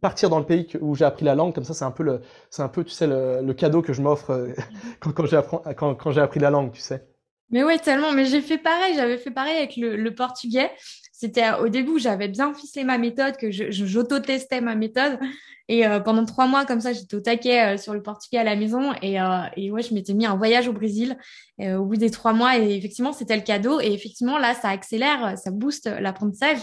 [0.01, 1.55] partir dans le pays où j'ai appris la langue.
[1.55, 3.93] Comme ça, c'est un peu le, c'est un peu, tu sais, le, le cadeau que
[3.93, 4.53] je m'offre euh,
[5.01, 5.41] quand, quand j'ai
[5.77, 7.07] quand, quand j'ai appris la langue, tu sais.
[7.51, 8.13] Mais ouais, tellement.
[8.13, 8.95] Mais j'ai fait pareil.
[8.95, 10.71] J'avais fait pareil avec le, le portugais.
[11.17, 15.21] C'était au début j'avais bien ficelé ma méthode, que j'auto-testais ma méthode.
[15.69, 18.45] Et euh, pendant trois mois, comme ça, j'étais au taquet euh, sur le portugais à
[18.45, 18.93] la maison.
[19.01, 21.17] Et, euh, et ouais, je m'étais mis un voyage au Brésil
[21.61, 22.59] au bout des trois mois.
[22.59, 23.81] Et effectivement, c'était le cadeau.
[23.81, 26.59] Et effectivement, là, ça accélère, ça booste l'apprentissage.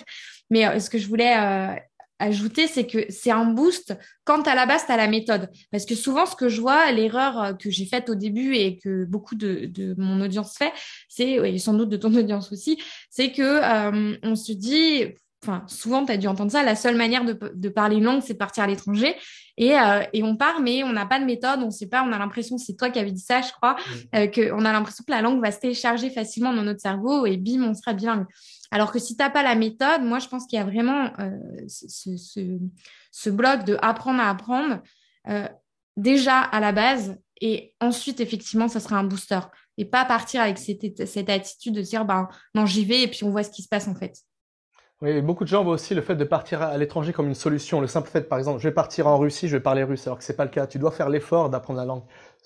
[0.49, 1.33] Mais ce que je voulais
[2.21, 5.49] ajouter, c'est que c'est un boost quand à la base, tu la méthode.
[5.71, 9.05] Parce que souvent, ce que je vois, l'erreur que j'ai faite au début et que
[9.05, 10.71] beaucoup de, mon audience fait,
[11.09, 16.05] c'est, et sans doute de ton audience aussi, c'est que on se dit, enfin, souvent,
[16.05, 18.37] tu as dû entendre ça, la seule manière de, de parler une langue, c'est de
[18.37, 19.15] partir à l'étranger.
[19.57, 22.11] Et, euh, et, on part, mais on n'a pas de méthode, on sait pas, on
[22.11, 23.75] a l'impression, c'est toi qui avais dit ça, je crois,
[24.15, 27.37] euh, qu'on a l'impression que la langue va se télécharger facilement dans notre cerveau et
[27.37, 28.25] bim, on sera bilingue.
[28.71, 31.11] Alors que si tu n'as pas la méthode, moi, je pense qu'il y a vraiment
[31.19, 31.31] euh,
[31.67, 32.39] ce, ce,
[33.11, 34.81] ce, bloc de apprendre à apprendre
[35.27, 35.47] euh,
[35.97, 39.39] déjà à la base et ensuite, effectivement, ça sera un booster.
[39.77, 43.23] Et pas partir avec cette, cette attitude de dire, ben, non, j'y vais et puis
[43.23, 44.15] on voit ce qui se passe en fait.
[45.01, 47.81] Oui, beaucoup de gens voient aussi le fait de partir à l'étranger comme une solution.
[47.81, 50.19] Le simple fait, par exemple, je vais partir en Russie, je vais parler russe, alors
[50.19, 50.67] que c'est pas le cas.
[50.67, 52.03] Tu dois faire l'effort d'apprendre la langue.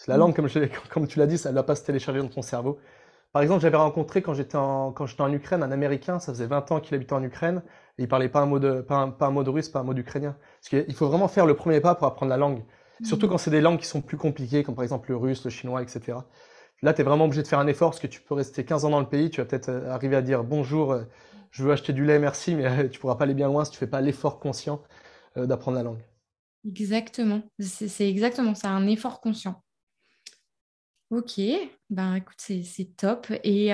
[0.07, 0.19] La mm.
[0.19, 0.47] langue, comme,
[0.89, 2.79] comme tu l'as dit, ça ne doit pas se télécharger dans ton cerveau.
[3.33, 6.45] Par exemple, j'avais rencontré quand j'étais en, quand j'étais en Ukraine un Américain, ça faisait
[6.45, 7.61] 20 ans qu'il habitait en Ukraine,
[7.97, 9.79] et il parlait pas un mot de, pas un, pas un mot de russe, pas
[9.79, 10.37] un mot d'ukrainien.
[10.61, 12.63] Parce qu'il faut vraiment faire le premier pas pour apprendre la langue.
[13.03, 15.49] Surtout quand c'est des langues qui sont plus compliquées, comme par exemple le russe, le
[15.49, 16.19] chinois, etc.
[16.81, 18.85] Là, tu es vraiment obligé de faire un effort parce que tu peux rester 15
[18.85, 21.03] ans dans le pays, tu vas peut-être euh, arriver à dire bonjour, euh,
[21.55, 23.71] je veux acheter du lait, merci, mais euh, tu pourras pas aller bien loin si
[23.71, 24.81] tu fais pas l'effort conscient
[25.37, 26.01] d'apprendre la langue.
[26.67, 29.63] Exactement, c'est exactement ça, un effort conscient.
[31.11, 31.39] Ok,
[31.89, 33.27] ben écoute, c'est top.
[33.43, 33.67] Et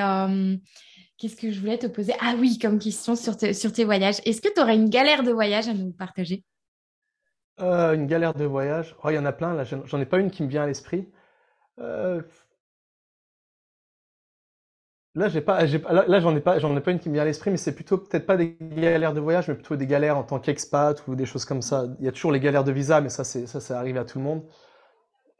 [1.18, 2.14] qu'est-ce que je voulais te poser?
[2.20, 4.18] Ah oui, comme question sur, sur tes voyages.
[4.26, 6.44] Est-ce que tu aurais une galère de voyage à nous partager?
[7.58, 8.96] Une galère de voyage?
[9.04, 10.68] Oh, il y en a plein, là, j'en ai pas une qui me vient à
[10.68, 11.10] l'esprit.
[15.14, 17.52] Là, j'ai pas, là, j'en ai pas, ai pas une qui me vient à l'esprit,
[17.52, 20.40] mais c'est plutôt peut-être pas des galères de voyage, mais plutôt des galères en tant
[20.40, 21.86] qu'expat ou des choses comme ça.
[22.00, 24.20] Il y a toujours les galères de visa, mais ça, c'est, ça, arrive à tout
[24.20, 24.44] le monde.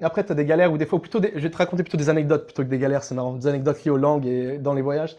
[0.02, 2.10] Après, tu as des galères ou des fois, plutôt je vais te raconter plutôt des
[2.10, 3.34] anecdotes plutôt que des galères, c'est marrant.
[3.34, 5.16] Des anecdotes liées aux langues et dans les voyages.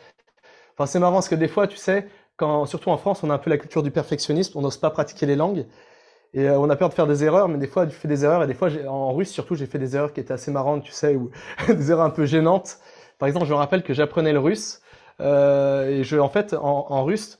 [0.74, 3.34] Enfin, c'est marrant parce que des fois, tu sais, quand, surtout en France, on a
[3.34, 5.66] un peu la culture du perfectionnisme, on n'ose pas pratiquer les langues.
[6.34, 8.24] Et euh, on a peur de faire des erreurs, mais des fois, tu fais des
[8.24, 8.44] erreurs.
[8.44, 10.92] Et des fois, en russe, surtout, j'ai fait des erreurs qui étaient assez marrantes, tu
[10.92, 11.30] sais, ou
[11.68, 12.78] des erreurs un peu gênantes.
[13.22, 14.80] Par exemple, je me rappelle que j'apprenais le russe
[15.20, 17.38] euh, et je, en fait, en, russe,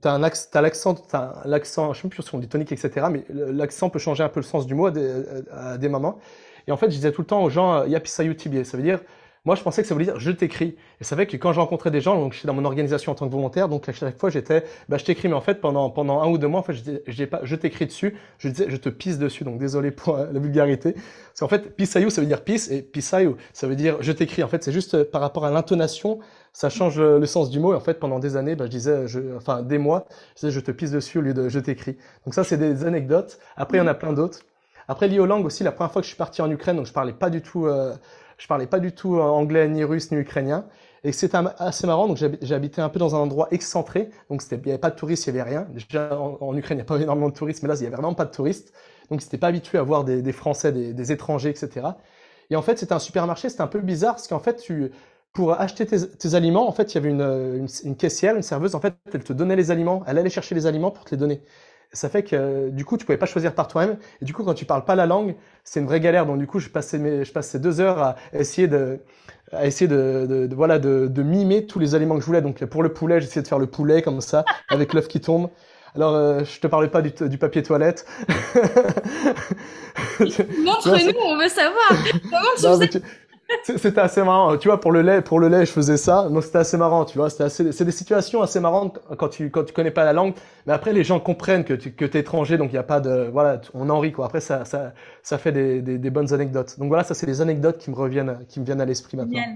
[0.00, 3.08] t'as un as l'accent, t'as l'accent, je sais plus si on dit tonique, etc.
[3.10, 6.20] Mais l'accent peut changer un peu le sens du mot à des, moments.
[6.68, 8.64] Et en fait, je disais tout le temps aux gens, euh, Yapisayu Tibie.
[8.64, 9.00] Ça veut dire,
[9.46, 10.76] moi, je pensais que ça voulait dire je t'écris.
[11.00, 13.12] Et c'est vrai que quand je rencontrais des gens, donc je suis dans mon organisation
[13.12, 15.60] en tant que volontaire, donc à chaque fois j'étais, bah, je t'écris, mais en fait
[15.60, 16.74] pendant pendant un ou deux mois, en fait,
[17.06, 19.44] je, pas, je t'écris dessus, je disais, je te pisse dessus.
[19.44, 20.92] Donc désolé pour euh, la vulgarité.
[20.92, 24.42] Parce qu'en fait, pisayu, ça veut dire pisse, et pisayu, ça veut dire je t'écris.
[24.42, 26.18] En fait, c'est juste euh, par rapport à l'intonation,
[26.52, 27.72] ça change le, sens du mot.
[27.72, 30.50] Et en fait, pendant des années, bah, je disais, je, enfin des mois, je disais
[30.50, 31.96] je te pisse dessus au lieu de je t'écris.
[32.24, 33.38] Donc ça, c'est des anecdotes.
[33.56, 34.40] Après, il y en a plein d'autres.
[34.88, 36.86] Après, lié aux langues aussi, la première fois que je suis parti en Ukraine, donc
[36.86, 37.66] je parlais pas du tout.
[37.66, 37.94] Euh,
[38.38, 40.66] je parlais pas du tout euh, anglais, ni russe, ni ukrainien.
[41.04, 42.08] Et c'était assez marrant.
[42.08, 44.10] Donc, j'habitais un peu dans un endroit excentré.
[44.28, 45.68] Donc, il n'y avait pas de touristes, il n'y avait rien.
[45.72, 47.96] Déjà, en, Ukraine, il n'y a pas énormément de touristes, mais là, il n'y avait
[47.96, 48.72] vraiment pas de touristes.
[49.10, 51.86] Donc, c'était pas habitué à voir des, Français, des, étrangers, etc.
[52.50, 53.48] Et en fait, c'était un supermarché.
[53.48, 54.66] C'était un peu bizarre parce qu'en fait,
[55.32, 58.74] pour acheter tes, aliments, en fait, il y avait une, une, caissière, une serveuse.
[58.74, 60.02] En fait, elle te donnait les aliments.
[60.08, 61.40] Elle allait chercher les aliments pour te les donner
[61.92, 63.96] ça fait que du coup tu pouvais pas choisir par toi-même.
[64.20, 66.26] Et du coup quand tu parles pas la langue c'est une vraie galère.
[66.26, 69.00] Donc du coup je passais mes, je passais deux heures à essayer de
[69.52, 72.42] à essayer de, de, de voilà de, de, mimer tous les aliments que je voulais.
[72.42, 75.50] Donc pour le poulet j'essayais de faire le poulet comme ça avec l'œuf qui tombe.
[75.94, 78.06] Alors euh, je te parlais pas du, du papier toilette.
[80.20, 81.88] Montre-nous on veut savoir.
[82.60, 83.00] Comment tu
[83.62, 84.56] c'était assez marrant.
[84.56, 86.28] Tu vois, pour le lait, pour le lait, je faisais ça.
[86.28, 87.30] Donc c'était assez marrant, tu vois.
[87.30, 90.34] C'était assez, c'est des situations assez marrantes quand tu, quand tu connais pas la langue.
[90.66, 93.00] Mais après, les gens comprennent que tu, que t'es étranger, donc il y a pas
[93.00, 94.26] de, voilà, on en rit, quoi.
[94.26, 96.78] Après, ça, ça, ça fait des, des, des bonnes anecdotes.
[96.78, 99.46] Donc voilà, ça, c'est des anecdotes qui me reviennent, qui me viennent à l'esprit maintenant.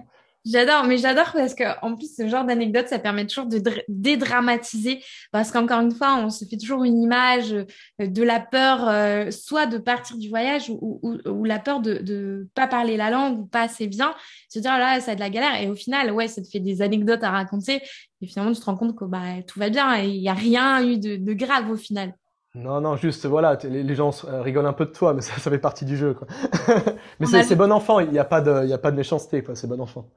[0.46, 5.02] J'adore, mais j'adore parce que en plus ce genre d'anecdote, ça permet toujours de dédramatiser
[5.32, 9.30] parce qu'encore une fois, on se fait toujours une image euh, de la peur, euh,
[9.30, 13.10] soit de partir du voyage ou, ou, ou la peur de ne pas parler la
[13.10, 14.14] langue ou pas assez bien,
[14.48, 16.60] se dire là ça a de la galère et au final, ouais, ça te fait
[16.60, 17.82] des anecdotes à raconter
[18.22, 20.34] et finalement tu te rends compte que bah tout va bien et il n'y a
[20.34, 22.14] rien eu de, de, grave au final.
[22.54, 25.50] Non, non, juste voilà, les, gens euh, rigolent un peu de toi, mais ça, ça
[25.50, 26.26] fait partie du jeu, quoi.
[27.20, 29.44] mais c'est bon enfant, il n'y a pas de, il y a pas de méchanceté,
[29.44, 29.54] quoi.
[29.54, 30.08] C'est bon enfant.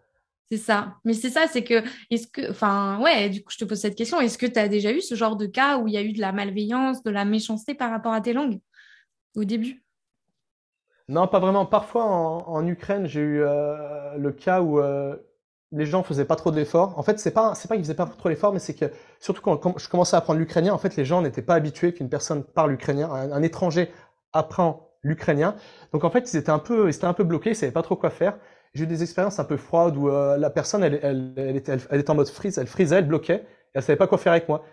[0.53, 0.97] C'est ça.
[1.03, 3.95] Mais c'est ça, c'est que, est-ce que, enfin, ouais, du coup, je te pose cette
[3.95, 4.21] question.
[4.21, 6.13] Est-ce que tu as déjà eu ce genre de cas où il y a eu
[6.13, 8.59] de la malveillance, de la méchanceté par rapport à tes langues
[9.35, 9.83] au début?
[11.09, 11.65] Non, pas vraiment.
[11.65, 15.15] Parfois, en, Ukraine, j'ai eu euh, le cas où euh,
[15.71, 16.99] les gens faisaient pas trop d'efforts.
[16.99, 18.85] En fait, c'est pas, c'est pas qu'ils faisaient pas trop d'efforts, mais c'est que,
[19.19, 22.09] surtout quand, je commençais à apprendre l'ukrainien, en fait, les gens n'étaient pas habitués qu'une
[22.09, 23.91] personne parle ukrainien, un, un étranger
[24.33, 25.55] apprend l'ukrainien.
[25.93, 27.81] Donc, en fait, ils étaient un peu, ils étaient un peu bloqués, ils savaient pas
[27.81, 28.37] trop quoi faire
[28.73, 31.77] j'ai eu des expériences un peu froides où euh, la personne, elle, elle, elle, était,
[31.89, 34.47] elle, était en mode freeze, elle frisait, elle bloquait, elle savait pas quoi faire avec
[34.49, 34.63] moi.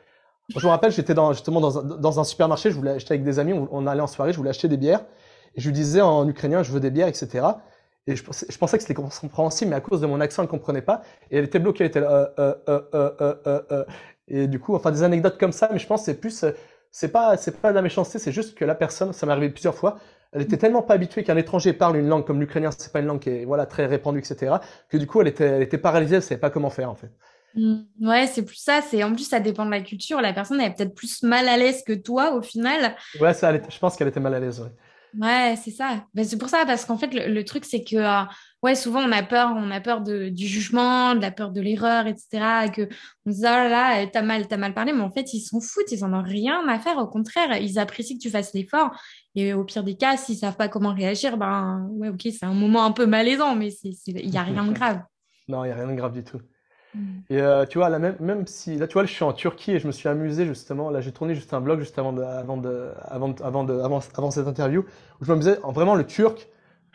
[0.57, 3.25] Je me rappelle, j'étais dans, justement dans un, dans un supermarché, je voulais acheter avec
[3.25, 5.05] des amis, on, allait en soirée, je voulais acheter des bières,
[5.55, 7.47] et je lui disais en ukrainien, je veux des bières, etc.
[8.07, 11.03] Et je, pensais que c'était compréhensible, mais à cause de mon accent, elle comprenait pas,
[11.31, 13.85] et elle était bloquée, elle était là, euh, euh, euh, euh, euh, euh,
[14.27, 16.45] et du coup, enfin des anecdotes comme ça, mais je pense que c'est plus,
[16.91, 19.51] c'est pas, c'est pas de la méchanceté, c'est juste que la personne, ça m'est arrivé
[19.51, 19.99] plusieurs fois,
[20.33, 23.07] elle était tellement pas habituée qu'un étranger parle une langue comme l'ukrainien, c'est pas une
[23.07, 24.57] langue qui est voilà très répandue, etc.
[24.89, 27.11] Que du coup, elle était, elle était paralysée, elle savait pas comment faire en fait.
[27.57, 27.81] Mmh.
[28.03, 28.81] ouais, c'est plus ça.
[28.81, 30.21] C'est en plus ça dépend de la culture.
[30.21, 32.95] La personne elle est peut-être plus mal à l'aise que toi au final.
[33.21, 34.61] Ouais, ça, je pense qu'elle était mal à l'aise.
[34.61, 34.71] Ouais.
[35.19, 36.05] Ouais, c'est ça.
[36.15, 38.25] Ben, c'est pour ça, parce qu'en fait, le, truc, c'est que, euh,
[38.63, 41.61] ouais, souvent, on a peur, on a peur de, du jugement, de la peur de
[41.61, 42.67] l'erreur, etc.
[42.67, 42.89] Et que
[43.27, 45.41] on se dit, oh là là, t'as mal, t'as mal parlé, mais en fait, ils
[45.41, 46.99] s'en foutent, ils en ont rien à faire.
[46.99, 48.91] Au contraire, ils apprécient que tu fasses l'effort.
[49.35, 52.55] Et au pire des cas, s'ils savent pas comment réagir, ben, ouais, ok, c'est un
[52.55, 53.71] moment un peu malaisant, mais
[54.07, 55.03] il y a rien de grave.
[55.49, 56.41] non, il y a rien de grave du tout.
[57.29, 59.73] Et euh, tu vois, là, même, même si, là, tu vois, je suis en Turquie
[59.73, 60.91] et je me suis amusé justement.
[60.91, 64.31] Là, j'ai tourné juste un blog juste avant de, avant de, avant avant de, avant,
[64.31, 64.85] cette interview
[65.21, 66.49] où je me disais, vraiment, le turc,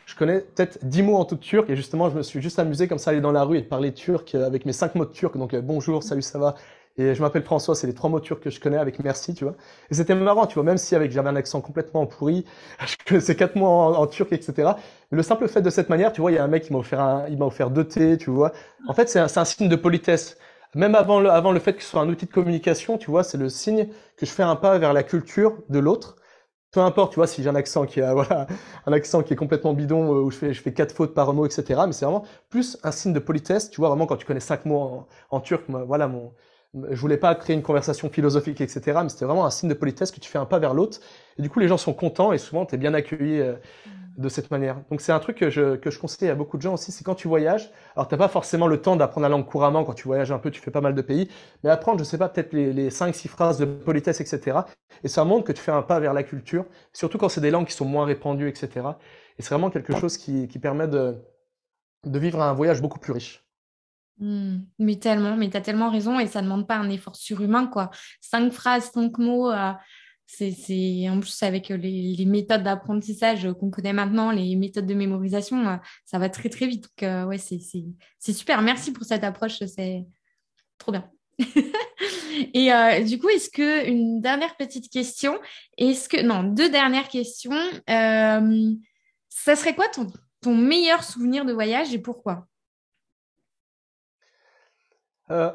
[0.06, 2.88] je connais peut-être 10 mots en tout turc et justement, je me suis juste amusé
[2.88, 5.12] comme ça, aller dans la rue et de parler turc avec mes 5 mots de
[5.12, 5.38] turc.
[5.38, 6.56] Donc, euh, bonjour, salut, ça va.
[6.98, 9.44] Et je m'appelle François, c'est les trois mots turcs que je connais avec merci, tu
[9.44, 9.56] vois.
[9.92, 12.46] Et c'était marrant, tu vois, même si avec j'avais un accent complètement pourri,
[12.86, 14.72] je connaissais quatre mots en, turc, etc.
[15.12, 16.80] Le simple fait de cette manière, tu vois, il y a un mec qui m'a
[16.80, 18.54] offert offert deux thés, tu vois.
[18.88, 20.38] En fait, c'est un, un, signe de politesse.
[20.74, 23.24] Même avant le, avant le fait que ce soit un outil de communication, tu vois,
[23.24, 26.16] c'est le signe que je fais un pas vers la culture de l'autre.
[26.72, 28.48] Peu importe, tu vois, si j'ai un accent qui a, voilà,
[28.86, 31.34] un accent qui est complètement bidon, euh, où je fais, je fais quatre fautes par
[31.34, 31.82] mot, etc.
[31.88, 34.66] Mais c'est vraiment plus un signe de politesse, tu vois, vraiment quand tu connais cinq
[34.66, 36.34] mots en turc, voilà, mon,
[36.90, 39.00] je voulais pas créer une conversation philosophique, etc.
[39.04, 41.00] Mais c'était vraiment un signe de politesse que tu fais un pas vers l'autre.
[41.38, 43.56] Et du coup, les gens sont contents et souvent, tu es bien accueilli euh,
[44.18, 44.82] de cette manière.
[44.90, 47.04] Donc, c'est un truc que je, que je conseille à beaucoup de gens aussi, c'est
[47.04, 47.72] quand tu voyages.
[47.96, 50.52] Alors, t'as pas forcément le temps d'apprendre la langue couramment quand tu voyages un peu,
[50.52, 51.30] tu fais pas mal de pays.
[51.64, 54.60] Mais apprendre, je sais pas, peut-être les, les 5-6 phrases de politesse, etc.
[55.04, 57.52] Et ça montre que tu fais un pas vers la culture, surtout quand c'est des
[57.52, 58.70] langues qui sont moins répandues, etc.
[59.38, 61.18] Et c'est vraiment quelque chose qui, qui permet de,
[62.06, 63.45] de vivre un voyage beaucoup plus riche.
[64.20, 64.60] Mmh.
[64.80, 67.68] mais tellement, mais tu as tellement raison et ça ne demande pas un effort surhumain,
[67.68, 67.92] quoi.
[68.22, 69.74] Cinq phrases, cinq mots, euh,
[70.26, 75.76] c'est en plus avec les, méthodes d'apprentissage qu'on connaît maintenant, les méthodes de mémorisation, euh,
[76.06, 76.84] ça va très très vite.
[76.84, 78.62] Donc, euh, ouais, c'est super.
[78.62, 80.06] Merci pour cette approche, c'est
[80.78, 81.10] trop bien.
[82.54, 85.38] et du coup, est-ce que une dernière petite question,
[85.78, 90.08] est-ce que non, deux dernières questions, ça serait quoi ton,
[90.40, 92.48] ton meilleur souvenir de voyage et pourquoi?
[95.32, 95.52] Euh,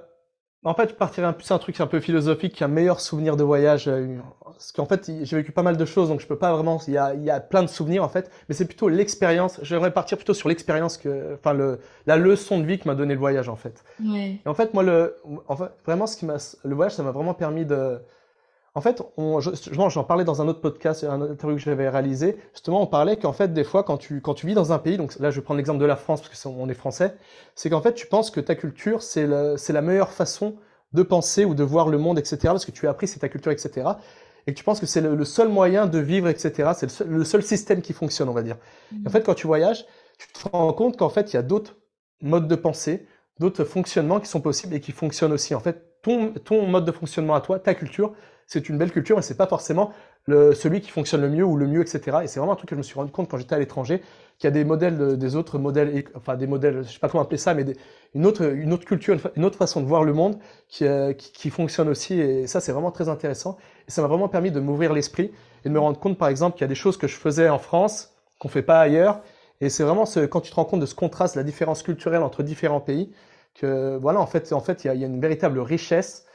[0.63, 3.43] en fait, je partirais un, plus un truc un peu philosophique, un meilleur souvenir de
[3.43, 3.89] voyage.
[3.89, 6.79] Euh, parce qu'en fait, j'ai vécu pas mal de choses, donc je peux pas vraiment.
[6.87, 9.59] Il y a, il y a plein de souvenirs en fait, mais c'est plutôt l'expérience.
[9.63, 13.15] J'aimerais partir plutôt sur l'expérience que, enfin, le, la leçon de vie que m'a donné
[13.15, 13.83] le voyage en fait.
[14.05, 14.39] Ouais.
[14.45, 15.17] Et en fait, moi, le,
[15.49, 17.99] en fait, vraiment, ce qui m'a, le voyage, ça m'a vraiment permis de,
[18.75, 22.37] en fait, j'en parlais dans un autre podcast, un interview que j'avais réalisé.
[22.53, 24.97] Justement, on parlait qu'en fait, des fois, quand tu, quand tu vis dans un pays,
[24.97, 27.17] donc là, je vais prendre l'exemple de la France parce que est, on est français,
[27.57, 30.57] c'est qu'en fait, tu penses que ta culture, c'est la meilleure façon
[30.93, 32.39] de penser ou de voir le monde, etc.
[32.45, 33.89] Parce que tu as appris, c'est ta culture, etc.
[34.47, 36.71] Et que tu penses que c'est le, seul moyen de vivre, etc.
[36.77, 38.57] C'est le, seul, système qui fonctionne, on va dire.
[38.93, 39.85] Et en fait, quand tu voyages,
[40.17, 41.77] tu te rends compte qu'en fait, il y a d'autres
[42.21, 43.07] modes de pensée,
[43.41, 45.57] d'autres fonctionnements qui sont possibles et qui fonctionnent aussi.
[45.57, 48.15] En fait, ton, ton mode de fonctionnement à toi, ta culture,
[48.53, 49.93] c'est une belle culture et c'est pas forcément
[50.27, 52.19] le, celui qui fonctionne le mieux ou le mieux, etc.
[52.25, 54.03] Et c'est vraiment un truc que je me suis rendu compte quand j'étais à l'étranger,
[54.39, 57.23] qu'il y a des modèles, des autres modèles, enfin des modèles, je sais pas comment
[57.23, 57.77] appeler ça, mais des,
[58.13, 60.37] une autre, une autre culture, une autre façon de voir le monde
[60.69, 62.19] qui, euh, qui, qui, fonctionne aussi.
[62.19, 63.57] Et ça, c'est vraiment très intéressant.
[63.87, 65.31] Et ça m'a vraiment permis de m'ouvrir l'esprit
[65.65, 67.49] et de me rendre compte, par exemple, qu'il y a des choses que je faisais
[67.49, 69.21] en France qu'on fait pas ailleurs.
[69.61, 72.23] Et c'est vraiment ce, quand tu te rends compte de ce contraste, la différence culturelle
[72.23, 73.13] entre différents pays,
[73.55, 76.27] que voilà, en fait, en fait, il y a, y a une véritable richesse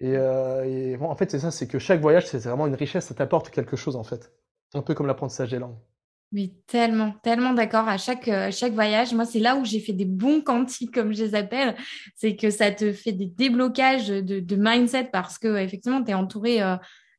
[0.00, 3.06] et, euh, bon, en fait, c'est ça, c'est que chaque voyage, c'est vraiment une richesse,
[3.06, 4.32] ça t'apporte quelque chose, en fait.
[4.74, 5.76] Un peu comme l'apprentissage des langues.
[6.32, 7.86] Oui, tellement, tellement d'accord.
[7.86, 11.12] À chaque, euh, chaque voyage, moi, c'est là où j'ai fait des bons cantiques, comme
[11.12, 11.76] je les appelle.
[12.16, 16.14] C'est que ça te fait des déblocages de, de mindset parce que, effectivement, tu es
[16.14, 16.74] entouré euh,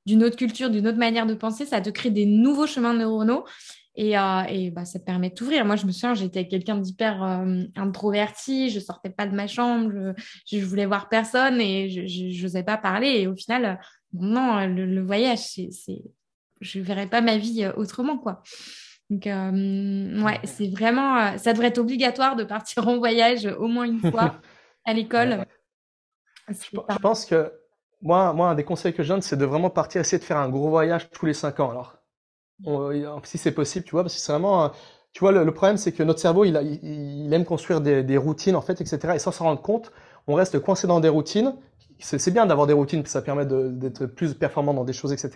[0.06, 1.66] d'une autre culture, d'une autre manière de penser.
[1.66, 3.46] Ça te crée des nouveaux chemins neuronaux.
[3.98, 5.64] Et, euh, et bah, ça te permet de t'ouvrir.
[5.66, 9.90] Moi, je me souviens, j'étais quelqu'un d'hyper euh, introverti, je sortais pas de ma chambre,
[10.46, 13.08] je, je voulais voir personne et je n'osais pas parler.
[13.08, 13.80] Et au final,
[14.14, 16.02] non, le, voyage, c'est, c'est,
[16.62, 18.42] je verrais pas ma vie euh, autrement, quoi.
[19.10, 23.86] Donc, euh, ouais, c'est vraiment, ça devrait être obligatoire de partir en voyage au moins
[23.86, 24.42] une fois
[24.86, 25.46] à l'école.
[26.50, 27.52] Je, pense que
[28.02, 30.38] moi, moi, un des conseils que je donne, c'est de vraiment partir, essayer de faire
[30.38, 31.70] un gros voyage tous les cinq ans.
[31.70, 31.98] Alors,
[33.24, 34.72] si c'est possible, tu vois, parce que c'est vraiment,
[35.16, 38.56] tu vois, le, problème, c'est que notre cerveau, il, a, il, aime construire des, routines,
[38.58, 39.14] en fait, etc.
[39.16, 39.94] Et sans s'en rendre compte,
[40.28, 41.56] on reste coincé dans des routines.
[42.00, 45.32] C'est bien d'avoir des routines, ça permet d'être plus performant dans des choses, etc.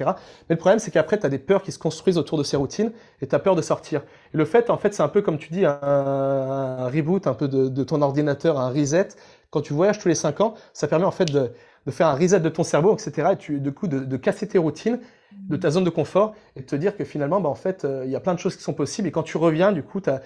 [0.49, 2.57] Mais le problème, c'est qu'après, tu as des peurs qui se construisent autour de ces
[2.57, 4.01] routines et tu as peur de sortir.
[4.33, 7.47] Et le fait, en fait, c'est un peu comme tu dis, un, reboot un peu
[7.47, 9.07] de, ton ordinateur, un reset.
[9.49, 11.53] Quand tu voyages tous les cinq ans, ça permet en fait de,
[11.89, 13.29] faire un reset de ton cerveau, etc.
[13.31, 14.99] Et tu, du coup, de casser tes routines
[15.31, 18.11] de ta zone de confort et te dire que finalement, bah, en fait, euh, il
[18.11, 19.07] y a plein de choses qui sont possibles.
[19.07, 20.21] Et quand tu reviens, du coup, tu as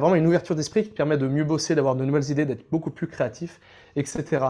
[0.00, 2.70] vraiment une ouverture d'esprit qui te permet de mieux bosser, d'avoir de nouvelles idées, d'être
[2.70, 3.60] beaucoup plus créatif,
[3.96, 4.46] etc.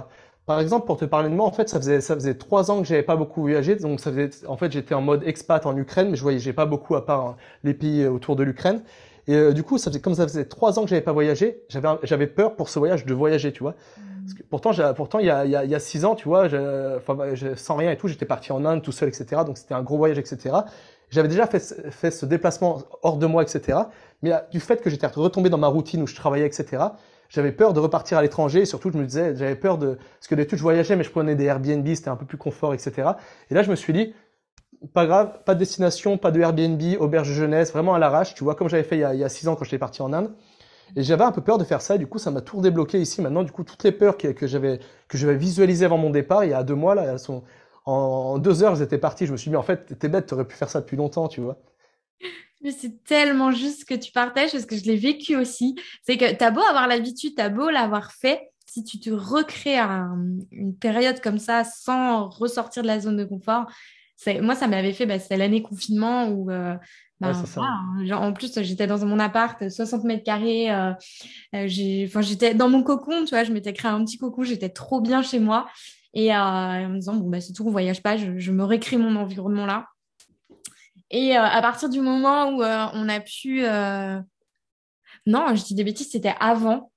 [0.46, 2.82] Par exemple, pour te parler de moi, en fait, ça faisait ça faisait trois ans
[2.82, 3.76] que j'avais pas beaucoup voyagé.
[3.76, 4.10] Donc, ça
[4.46, 7.26] en fait, j'étais en mode expat en Ukraine, mais je voyageais pas beaucoup à part
[7.26, 8.82] hein, les pays autour de l'Ukraine.
[9.26, 11.62] Et euh, du coup, ça faisait comme ça faisait trois ans que j'avais pas voyagé,
[11.68, 13.74] j'avais j'avais peur pour ce voyage de voyager, tu vois.
[14.24, 16.14] Parce que pourtant, pourtant, il y a, il y, a, il y a six ans,
[16.14, 16.46] tu vois,
[16.96, 17.16] enfin,
[17.56, 19.42] sans rien et tout, j'étais parti en Inde tout seul, etc.
[19.46, 20.54] Donc c'était un gros voyage, etc.
[21.10, 21.60] J'avais déjà fait,
[21.92, 23.78] fait ce déplacement hors de moi, etc.
[24.22, 26.82] Mais euh, du fait que j'étais retombé dans ma routine où je travaillais, etc.
[27.28, 28.62] j'avais peur de repartir à l'étranger.
[28.62, 31.10] Et surtout, je me disais, j'avais peur de, parce que d'habitude, je voyageais, mais je
[31.10, 33.10] prenais des Airbnb, c'était un peu plus confort, etc.
[33.50, 34.14] Et là, je me suis dit,
[34.92, 38.54] pas grave, pas de destination, pas de Airbnb, auberge jeunesse, vraiment à l'arrache, tu vois,
[38.54, 40.34] comme j'avais fait il y, a, six ans quand j'étais parti en Inde.
[40.96, 43.20] Et j'avais un peu peur de faire ça, du coup, ça m'a tout débloqué ici.
[43.22, 46.50] Maintenant, du coup, toutes les peurs que, que j'avais, que visualisées avant mon départ, il
[46.50, 47.42] y a deux mois, là, elles sont,
[47.84, 49.26] en, deux heures, étaient parties.
[49.26, 51.40] Je me suis dit, en fait, t'es bête, t'aurais pu faire ça depuis longtemps, tu
[51.40, 51.58] vois.
[52.62, 55.74] Mais c'est tellement juste ce que tu partages parce que je l'ai vécu aussi.
[56.02, 60.74] C'est que t'as beau avoir l'habitude, t'as beau l'avoir fait, si tu te recrées une
[60.80, 63.66] période comme ça sans ressortir de la zone de confort,
[64.40, 66.74] moi, ça m'avait fait, bah, c'était l'année confinement où, euh,
[67.20, 67.32] bah,
[68.12, 70.70] en plus, j'étais dans mon appart, 60 mètres carrés.
[70.70, 70.92] Euh,
[71.54, 75.00] euh j'étais dans mon cocon, tu vois, je m'étais créé un petit cocon, j'étais trop
[75.00, 75.68] bien chez moi.
[76.14, 78.64] Et euh, en me disant, bon, bah, c'est tout, on voyage pas, je, je me
[78.64, 79.86] récrée mon environnement là.
[81.10, 83.62] Et à partir du moment où on a pu.
[85.26, 86.90] Non, je dis des bêtises, c'était avant.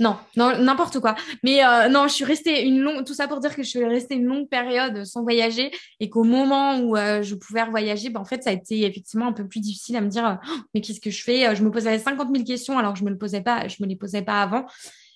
[0.00, 1.14] Non, non, n'importe quoi.
[1.44, 3.84] Mais euh, non, je suis restée une longue, tout ça pour dire que je suis
[3.84, 8.20] restée une longue période sans voyager et qu'au moment où euh, je pouvais voyager, ben,
[8.20, 10.80] en fait, ça a été effectivement un peu plus difficile à me dire, oh, mais
[10.80, 11.54] qu'est-ce que je fais?
[11.54, 13.86] Je me posais 50 000 questions alors que je me le posais pas, je me
[13.86, 14.66] les posais pas avant.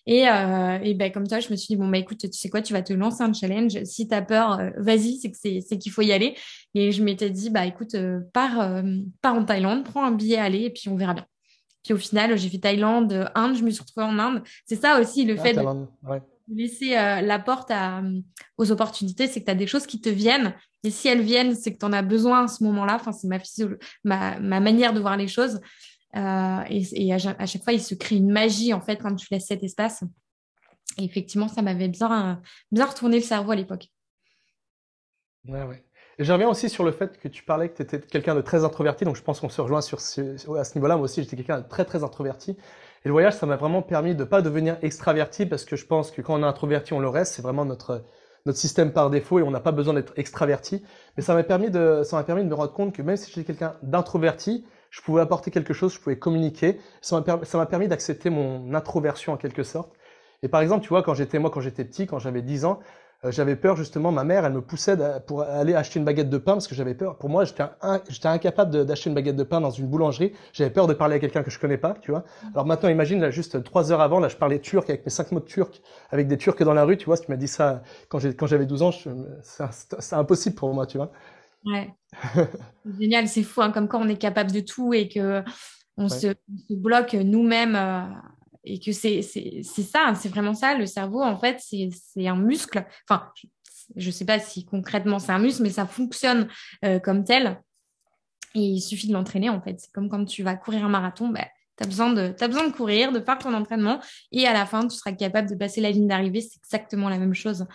[0.07, 2.49] Et, euh, et ben comme ça, je me suis dit bon bah écoute, tu sais
[2.49, 3.83] quoi, tu vas te lancer un challenge.
[3.85, 6.35] Si tu as peur, vas-y, c'est que c'est qu'il faut y aller.
[6.75, 7.95] Et je m'étais dit bah écoute,
[8.33, 8.83] pars,
[9.21, 11.27] pars en Thaïlande, prends un billet, aller et puis on verra bien.
[11.89, 14.43] Puis au final, j'ai fait Thaïlande, Inde, je me suis retrouvée en Inde.
[14.67, 15.63] C'est ça aussi le ah, fait de
[16.55, 17.73] laisser euh, la porte
[18.59, 20.55] aux opportunités, c'est que tu as des choses qui te viennent.
[20.85, 22.97] Et si elles viennent, c'est que tu en as besoin à ce moment-là.
[22.97, 23.39] Enfin, c'est ma,
[24.05, 25.63] ma, ma, manière de voir les choses.
[26.15, 29.47] Euh, et, à, chaque fois, il se crée une magie en fait quand tu laisses
[29.47, 30.05] cet espace.
[30.99, 33.89] Et effectivement, ça m'avait bien, bien retourné le cerveau à l'époque.
[35.47, 35.88] Ouais, ouais.
[36.19, 38.41] Et je reviens aussi sur le fait que tu parlais que tu étais quelqu'un de
[38.41, 40.21] très introverti, donc je pense qu'on se rejoint sur ce,
[40.57, 40.97] à ce niveau-là.
[40.97, 42.53] Moi aussi, j'étais quelqu'un de très très introverti.
[42.53, 46.11] Et le voyage, ça m'a vraiment permis de pas devenir extraverti parce que je pense
[46.11, 47.35] que quand on est introverti, on le reste.
[47.35, 48.03] C'est vraiment notre
[48.47, 50.83] notre système par défaut et on n'a pas besoin d'être extraverti.
[51.17, 53.31] Mais ça m'a permis de ça m'a permis de me rendre compte que même si
[53.31, 56.81] j'étais quelqu'un d'introverti, je pouvais apporter quelque chose, je pouvais communiquer.
[57.01, 57.23] Ça
[57.55, 59.93] m'a permis d'accepter mon introversion en quelque sorte.
[60.43, 62.81] Et par exemple, tu vois, quand j'étais moi, quand j'étais petit, quand j'avais 10 ans,
[63.25, 66.53] j'avais peur justement, ma mère, elle me poussait pour aller acheter une baguette de pain
[66.53, 67.19] parce que j'avais peur.
[67.19, 70.33] Pour moi, j'étais incapable d'acheter une baguette de pain dans une boulangerie.
[70.53, 72.25] J'avais peur de parler à quelqu'un que je connais pas, tu vois.
[72.55, 75.33] Alors maintenant, imagine, là, juste trois heures avant, là, je parlais turc avec mes cinq
[75.33, 77.17] mots de turc, avec des Turcs dans la rue, tu vois.
[77.17, 78.91] Si tu m'as dit ça quand j'avais 12 ans,
[79.43, 81.11] c'est impossible pour moi, tu vois.
[81.65, 81.93] Ouais.
[83.01, 85.43] Génial, c'est fou, hein, comme quand on est capable de tout et que
[85.97, 86.29] on, se,
[86.69, 87.75] se, bloque nous-mêmes.
[87.75, 88.03] Euh,
[88.69, 90.77] et que c'est ça, c'est vraiment ça.
[90.77, 92.85] Le cerveau, en fait, c'est un muscle.
[93.09, 93.31] Enfin,
[93.97, 96.49] je ne sais pas si concrètement c'est un muscle, mais ça fonctionne
[96.85, 97.61] euh, comme tel.
[98.55, 99.81] Et il suffit de l'entraîner, en fait.
[99.81, 102.73] C'est comme quand tu vas courir un marathon, bah, tu as, besoin de, besoin de
[102.73, 104.01] courir, de faire ton entraînement.
[104.33, 106.41] Et à la fin, tu seras capable de passer la ligne d'arrivée.
[106.41, 107.67] C'est exactement la même chose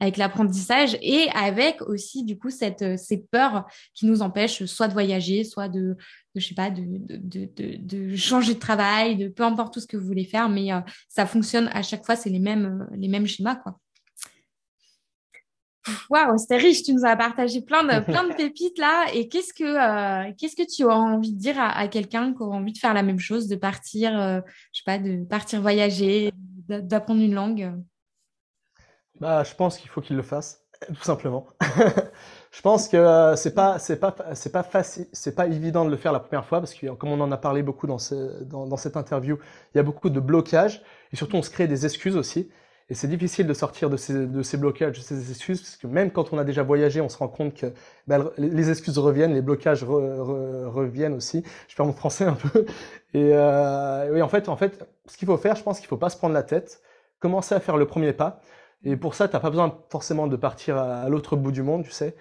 [0.00, 4.92] avec l'apprentissage et avec aussi, du coup, cette, ces peurs qui nous empêchent soit de
[4.94, 5.96] voyager, soit de,
[6.34, 9.80] de je sais pas, de, de, de, de, changer de travail, de peu importe tout
[9.80, 12.88] ce que vous voulez faire, mais euh, ça fonctionne à chaque fois, c'est les mêmes,
[12.94, 13.78] les mêmes schémas, quoi.
[16.10, 19.06] Waouh, c'était riche, tu nous as partagé plein de, plein de pépites là.
[19.12, 22.56] Et qu'est-ce que, euh, qu'est-ce que tu auras envie de dire à, quelqu'un qui aura
[22.56, 24.40] envie de faire la même chose, de partir, euh,
[24.72, 26.32] je sais pas, de partir voyager,
[26.68, 27.74] d'apprendre une langue?
[29.20, 31.48] Bah, je pense qu'il faut qu'il le fasse, tout simplement.
[32.52, 35.90] Je pense que euh, c'est pas c'est pas c'est pas facile, c'est pas évident de
[35.90, 38.44] le faire la première fois parce que comme on en a parlé beaucoup dans ce,
[38.44, 39.38] dans, cette interview,
[39.74, 42.50] il y a beaucoup de blocages et surtout on se crée des excuses aussi.
[42.90, 45.86] Et c'est difficile de sortir de ces, de ces blocages, de ces excuses, parce que
[45.86, 47.72] même quand on a déjà voyagé, on se rend compte que
[48.06, 51.42] ben, les excuses reviennent, les blocages reviennent aussi.
[51.68, 52.66] Je perds mon français un peu.
[53.14, 55.96] Et euh, oui, en fait, en fait, ce qu'il faut faire, je pense qu'il faut
[55.96, 56.82] pas se prendre la tête,
[57.18, 58.40] commencer à faire le premier pas.
[58.84, 61.92] Et pour ça, t'as pas besoin forcément de partir à l'autre bout du monde, tu
[61.92, 62.14] sais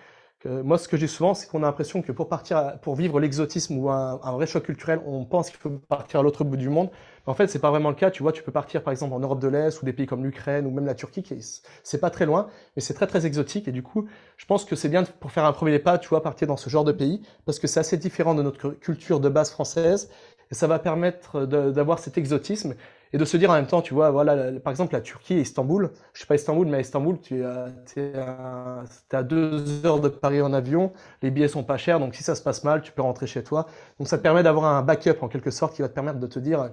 [0.45, 3.77] moi, ce que j'ai souvent, c'est qu'on a l'impression que pour partir, pour vivre l'exotisme
[3.77, 6.69] ou un, un, vrai choc culturel, on pense qu'il faut partir à l'autre bout du
[6.69, 6.89] monde.
[7.27, 8.10] En fait, c'est pas vraiment le cas.
[8.10, 10.23] Tu vois, tu peux partir par exemple en Europe de l'Est ou des pays comme
[10.23, 11.38] l'Ukraine ou même la Turquie, qui
[11.84, 13.67] c'est pas très loin, mais c'est très très exotique.
[13.67, 16.23] Et du coup, je pense que c'est bien pour faire un premier pas, tu vois,
[16.23, 19.30] partir dans ce genre de pays parce que c'est assez différent de notre culture de
[19.30, 20.10] base française
[20.49, 22.76] et ça va permettre d'avoir cet exotisme
[23.14, 25.41] et de se dire en même temps, tu vois, voilà, par exemple, la Turquie et
[25.41, 30.41] Istanbul, je sais pas Istanbul, mais à Istanbul, tu es à, deux heures de Paris
[30.41, 33.01] en avion, les billets sont pas chers, donc si ça se passe mal, tu peux
[33.01, 33.68] rentrer chez toi.
[33.99, 36.28] Donc ça te permet d'avoir un backup en quelque sorte qui va te permettre de
[36.28, 36.70] te dire,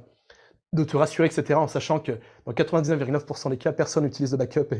[0.72, 2.12] de te rassurer, etc., en sachant que
[2.46, 4.74] dans 99,9% des cas, personne n'utilise de backup.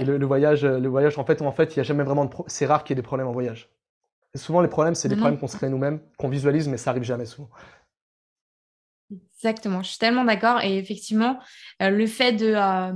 [0.00, 2.34] Et, le, voyage, le voyage, en fait, en fait, il y a jamais vraiment de
[2.48, 3.70] c'est rare qu'il y ait des problèmes en voyage.
[4.34, 6.90] Et souvent, les problèmes, c'est des problèmes qu'on se crée nous-mêmes, qu'on visualise, mais ça
[6.90, 7.48] arrive jamais souvent.
[9.40, 10.60] Exactement, je suis tellement d'accord.
[10.62, 11.38] Et effectivement,
[11.80, 12.92] euh, le fait de, euh,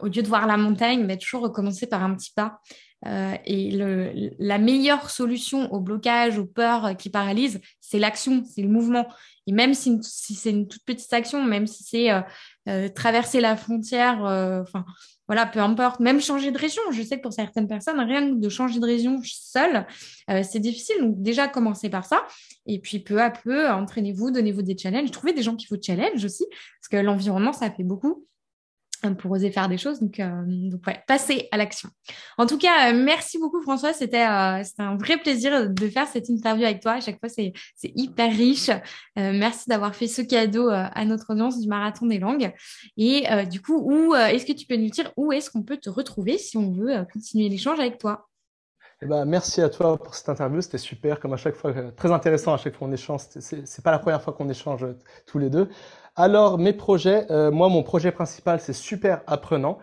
[0.00, 2.58] au lieu de voir la montagne, bah, toujours recommencer par un petit pas.
[3.06, 3.70] Euh, et
[4.38, 9.06] la meilleure solution au blocage, aux peurs qui paralysent, c'est l'action, c'est le mouvement.
[9.46, 12.08] Et même si, si c'est une toute petite action, même si c'est
[12.94, 14.20] traverser la frontière,
[14.62, 14.86] enfin
[15.26, 16.82] voilà, peu importe, même changer de région.
[16.90, 19.86] Je sais que pour certaines personnes, rien que de changer de région seule,
[20.30, 20.96] euh, c'est difficile.
[21.00, 22.26] Donc déjà, commencez par ça.
[22.66, 25.10] Et puis peu à peu, entraînez-vous, donnez-vous des challenges.
[25.10, 28.26] Trouvez des gens qui vous challenge aussi, parce que l'environnement, ça fait beaucoup
[29.12, 30.00] pour oser faire des choses.
[30.00, 31.90] Donc, euh, donc ouais, passer à l'action.
[32.38, 33.92] En tout cas, euh, merci beaucoup François.
[33.92, 36.92] C'était euh, un vrai plaisir de faire cette interview avec toi.
[36.92, 37.52] À chaque fois, c'est
[37.82, 38.70] hyper riche.
[38.70, 42.52] Euh, merci d'avoir fait ce cadeau euh, à notre audience du marathon des langues.
[42.96, 45.90] Et du coup, où est-ce que tu peux nous dire où est-ce qu'on peut te
[45.90, 48.28] retrouver si on veut continuer l'échange avec toi?
[49.02, 52.10] Eh ben, merci à toi pour cette interview, c'était super, comme à chaque fois, très
[52.12, 53.22] intéressant à chaque fois qu'on échange.
[53.38, 54.86] C'est pas la première fois qu'on échange
[55.26, 55.68] tous les deux.
[56.16, 59.78] Alors, mes projets, euh, moi, mon projet principal, c'est super apprenant.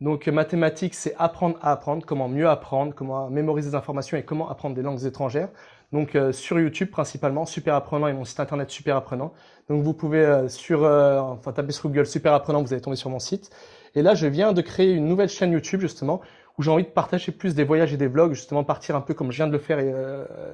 [0.00, 4.48] Donc, mathématiques, c'est apprendre à apprendre, comment mieux apprendre, comment mémoriser des informations et comment
[4.48, 5.50] apprendre des langues étrangères.
[5.92, 9.34] Donc, euh, sur YouTube principalement, super apprenant et mon site internet super apprenant.
[9.68, 13.10] Donc, vous pouvez euh, sur, enfin, taper sur Google super apprenant, vous allez tomber sur
[13.10, 13.50] mon site.
[13.94, 16.22] Et là, je viens de créer une nouvelle chaîne YouTube justement
[16.56, 19.12] où j'ai envie de partager plus des voyages et des vlogs, justement partir un peu
[19.12, 19.80] comme je viens de le faire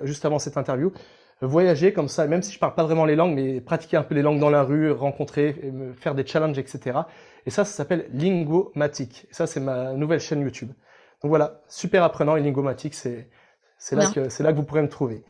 [0.03, 0.93] juste avant cette interview,
[1.47, 4.14] voyager comme ça, même si je parle pas vraiment les langues, mais pratiquer un peu
[4.14, 7.01] les langues dans la rue, rencontrer, faire des challenges, etc.
[7.47, 9.26] Et ça, ça s'appelle Lingomatic.
[9.30, 10.72] Et ça, c'est ma nouvelle chaîne YouTube.
[11.22, 13.30] Donc voilà, super apprenant et Lingomatic, c'est
[13.78, 15.24] c'est là que c'est là que vous pourrez me trouver.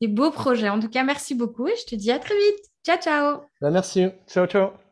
[0.00, 0.68] Des beaux projets.
[0.68, 2.70] En tout cas, merci beaucoup et je te dis à très vite.
[2.86, 3.40] Ciao, ciao.
[3.60, 4.08] Ben, merci.
[4.28, 4.87] Ciao, ciao.